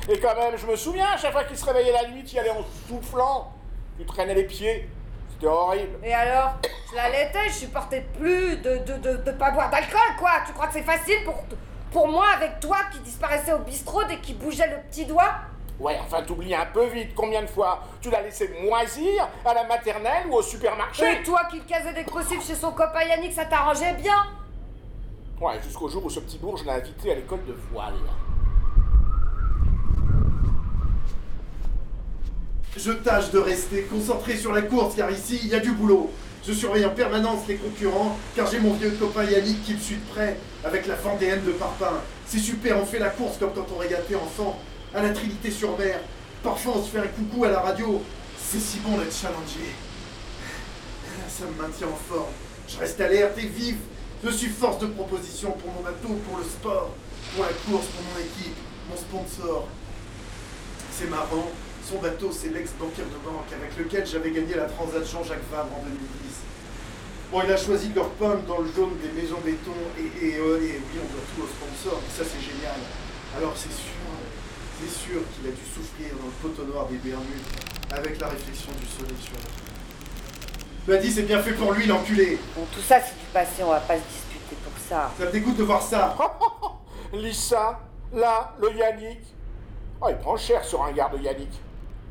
[0.14, 2.36] Et quand même, je me souviens, à chaque fois qu'il se réveillait la nuit, tu
[2.36, 3.52] y allais en soufflant.
[3.98, 4.90] Tu traînais les pieds.
[5.34, 6.00] C'était horrible.
[6.04, 6.54] Et alors
[6.90, 10.32] Je l'allaitais, je supportais plus de, de, de, de pas boire d'alcool, quoi.
[10.48, 11.44] Tu crois que c'est facile pour,
[11.92, 15.34] pour moi avec toi qui disparaissait au bistrot dès qu'il bougeait le petit doigt?
[15.80, 17.12] Ouais, enfin, t'oublies un peu vite.
[17.16, 21.44] Combien de fois tu l'as laissé moisir à la maternelle ou au supermarché Et toi
[21.50, 24.26] qui le casais des crucifs chez son copain Yannick, ça t'arrangeait bien
[25.40, 27.94] Ouais, jusqu'au jour où ce petit bourge l'a invité à l'école de voile.
[32.76, 36.12] Je tâche de rester concentré sur la course car ici il y a du boulot.
[36.46, 39.96] Je surveille en permanence les concurrents car j'ai mon vieux copain Yannick qui me suit
[39.96, 41.94] de près avec la Vendéenne de Parpin.
[42.26, 44.60] C'est super, on fait la course comme quand on régatait enfant
[44.94, 46.00] à la Trinité-sur-Mer.
[46.44, 48.02] Parfois on se fait un coucou à la radio.
[48.38, 49.74] C'est si bon d'être challengé.
[51.28, 52.34] Ça me maintient en forme.
[52.68, 53.76] Je reste alerte et vif.
[54.24, 56.90] Je suis force de proposition pour mon bateau, pour le sport,
[57.36, 58.58] pour la course, pour mon équipe,
[58.90, 59.68] mon sponsor.
[60.92, 61.48] C'est marrant,
[61.88, 65.84] son bateau, c'est l'ex-banquier de banque avec lequel j'avais gagné la Transat Jean-Jacques Vabre en
[65.84, 65.98] 2010.
[67.32, 70.74] Bon, il a choisi leur peindre dans le jaune des maisons béton et, euh, oui,
[70.96, 72.82] on doit tout au sponsor, ça c'est génial.
[73.38, 73.94] Alors c'est sûr,
[74.80, 77.26] c'est sûr qu'il a dû souffrir dans le poteau noir des Bermudes
[77.92, 79.34] avec la réflexion du soleil sur
[80.88, 82.38] la Tu dit, c'est bien fait pour lui, l'enculé.
[82.56, 85.12] Bon, tout ça, c'est du passé, on va pas se disputer pour ça.
[85.18, 86.16] Ça me dégoûte de voir ça.
[87.14, 87.80] Lisa,
[88.14, 89.22] là, le Yannick.
[90.02, 91.52] Oh, il prend cher sur un garde de Yannick.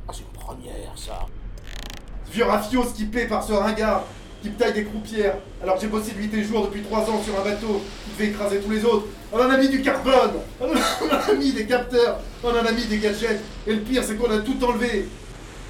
[0.07, 1.27] Ah, c'est une première, ça.
[2.27, 4.05] Ce vieux rafio skippé par ce ringard
[4.43, 7.21] qui me taille des croupières alors que j'ai bossé nuit et jour depuis trois ans
[7.23, 9.07] sur un bateau qui devait écraser tous les autres.
[9.33, 12.73] On en a mis du carbone, on en a mis des capteurs, on en a
[12.73, 13.41] mis des gadgets.
[13.67, 15.09] Et le pire, c'est qu'on a tout enlevé.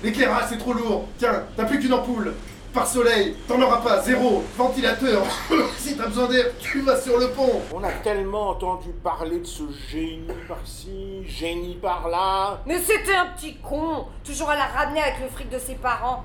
[0.03, 1.09] L'éclairage, c'est trop lourd.
[1.19, 2.33] Tiens, t'as plus qu'une ampoule.
[2.73, 4.45] Par soleil, t'en auras pas, zéro.
[4.57, 5.25] Ventilateur.
[5.79, 7.63] si t'as besoin d'air, tu vas sur le pont.
[7.75, 12.61] On a tellement entendu parler de ce génie par-ci, génie par-là.
[12.67, 16.25] Mais c'était un petit con, toujours à la ramener avec le fric de ses parents.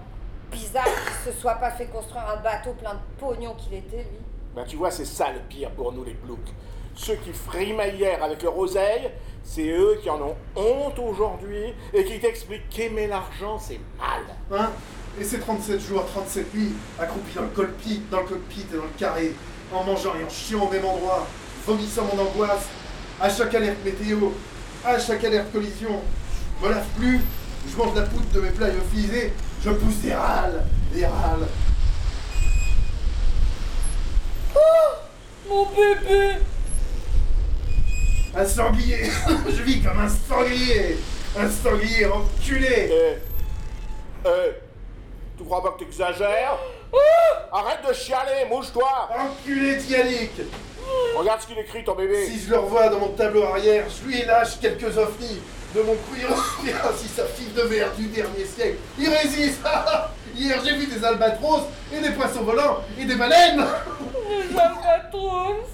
[0.53, 4.19] Bizarre qu'il se soit pas fait construire un bateau plein de pognon qu'il était, lui.
[4.55, 6.39] Ben, tu vois, c'est ça le pire pour nous, les ploucs.
[6.95, 9.09] Ceux qui frimaillèrent avec leur oseille,
[9.43, 14.21] c'est eux qui en ont honte aujourd'hui et qui t'expliquent qu'aimer l'argent, c'est mal.
[14.51, 14.69] Hein?
[15.19, 18.83] Et ces 37 jours, 37 nuits, accroupi dans le cockpit, dans le cockpit et dans
[18.83, 19.33] le carré,
[19.73, 21.27] en mangeant et en chiant au même endroit,
[21.65, 22.67] vomissant mon angoisse,
[23.19, 24.29] à chaque alerte météo,
[24.85, 26.01] À chaque alerte collision,
[26.61, 27.21] je me lave plus,
[27.67, 29.31] je mange la poudre de mes plats lyophilisés,
[29.63, 31.47] je pousse des râles, des râles.
[35.47, 36.37] Mon bébé.
[38.35, 39.03] Un sanglier.
[39.47, 40.97] Je vis comme un sanglier.
[41.37, 42.89] Un sanglier enculé.
[42.91, 43.17] Eh,
[44.25, 44.51] eh,
[45.37, 46.57] tu crois pas que t'exagères
[47.51, 49.09] Arrête de chialer, mouche-toi.
[49.15, 50.41] Enculé Dianique
[51.15, 52.25] Regarde ce qu'il écrit, ton bébé.
[52.25, 55.41] Si je le revois dans mon tableau arrière, je lui lâche quelques ovnis
[55.75, 56.29] de mon cuir
[56.97, 58.77] si sa fille de verre du dernier siècle.
[58.99, 59.61] Il résiste
[60.35, 63.63] Hier j'ai vu des albatros et des poissons volants et des baleines
[64.27, 65.67] Des albatros,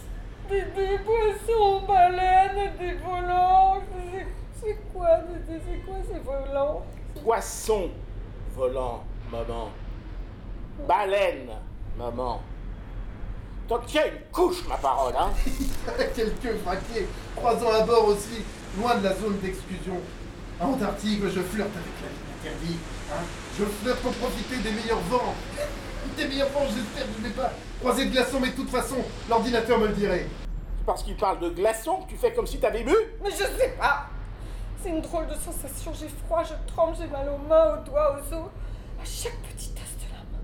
[0.49, 3.81] des, des poissons, baleines, des volants.
[4.61, 5.07] C'est- quoi,
[5.47, 6.83] c'est c'est quoi ces volants?
[7.23, 7.89] Poisson
[8.55, 9.69] volant, maman.
[10.87, 11.49] Baleine,
[11.97, 12.41] maman.
[13.69, 15.29] T'en tiens une couche, ma parole, hein
[16.15, 18.43] Quelques vraquiers croisant à bord aussi,
[18.77, 19.99] loin de la zone d'exclusion.
[20.59, 22.79] À Antarctique, je flirte avec la vie interdite.
[23.11, 23.23] Hein
[23.57, 25.35] je flirte pour profiter des meilleurs vents.
[26.17, 28.69] Des meilleurs vents, j'espère que je ne vais pas croiser de glaçons, mais de toute
[28.69, 28.95] façon,
[29.29, 30.27] l'ordinateur me le dirait.
[30.77, 32.95] C'est parce qu'il parle de glaçons que tu fais comme si t'avais bu?
[33.21, 34.07] Mais je sais pas
[34.81, 38.17] C'est une drôle de sensation, j'ai froid, je tremble, j'ai mal aux mains, aux doigts,
[38.17, 38.49] aux os.
[38.99, 40.43] À chaque petit as de la main.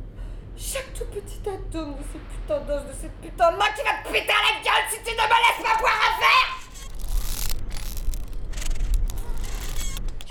[0.55, 4.03] Chaque tout petit atome de ces putains d'os, de ces putains de mains qui va
[4.03, 6.64] te péter à la gueule si tu ne me laisses pas boire un verre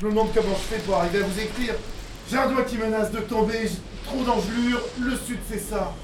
[0.05, 1.73] Je me demande comment je fais pour arriver à vous écrire.
[2.31, 3.71] J'ai un doigt qui menace de tomber,
[4.05, 4.83] trop d'engelures.
[5.01, 5.95] Le sud, c'est ça.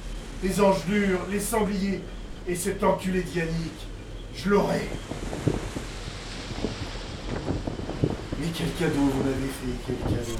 [0.42, 2.00] Les engelures, les sangliers
[2.48, 3.74] et cet enculé d'Yannick.
[4.34, 4.88] Je l'aurai.
[8.38, 10.38] Mais quel cadeau vous m'avez fait, quel cadeau.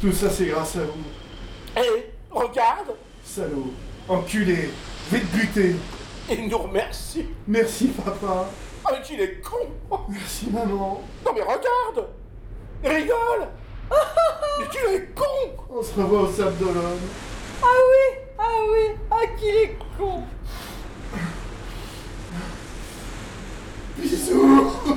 [0.00, 1.76] Tout ça, c'est grâce à vous.
[1.76, 3.74] Hé, regarde Salaud,
[4.08, 4.70] enculé,
[5.10, 5.76] vais te buter.
[6.30, 8.48] Il nous remercie Merci, papa.
[8.86, 11.02] Ah, mais qu'il est con Merci, maman.
[11.26, 12.08] Non, mais regarde
[12.84, 13.48] rigole.
[14.58, 15.24] Mais qu'il est con.
[15.70, 17.00] On se revoit au Sable d'Olonne.
[17.62, 20.22] Ah oui Ah oui Ah qu'il est con.
[23.98, 24.70] Bisous.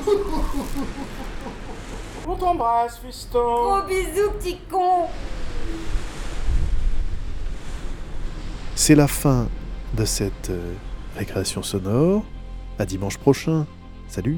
[2.28, 3.40] On t'embrasse, fiston.
[3.40, 5.08] Gros bisous, petit con.
[8.76, 9.48] C'est la fin
[9.94, 10.74] de cette euh,
[11.18, 12.24] récréation sonore.
[12.78, 13.66] À dimanche prochain.
[14.08, 14.38] Salut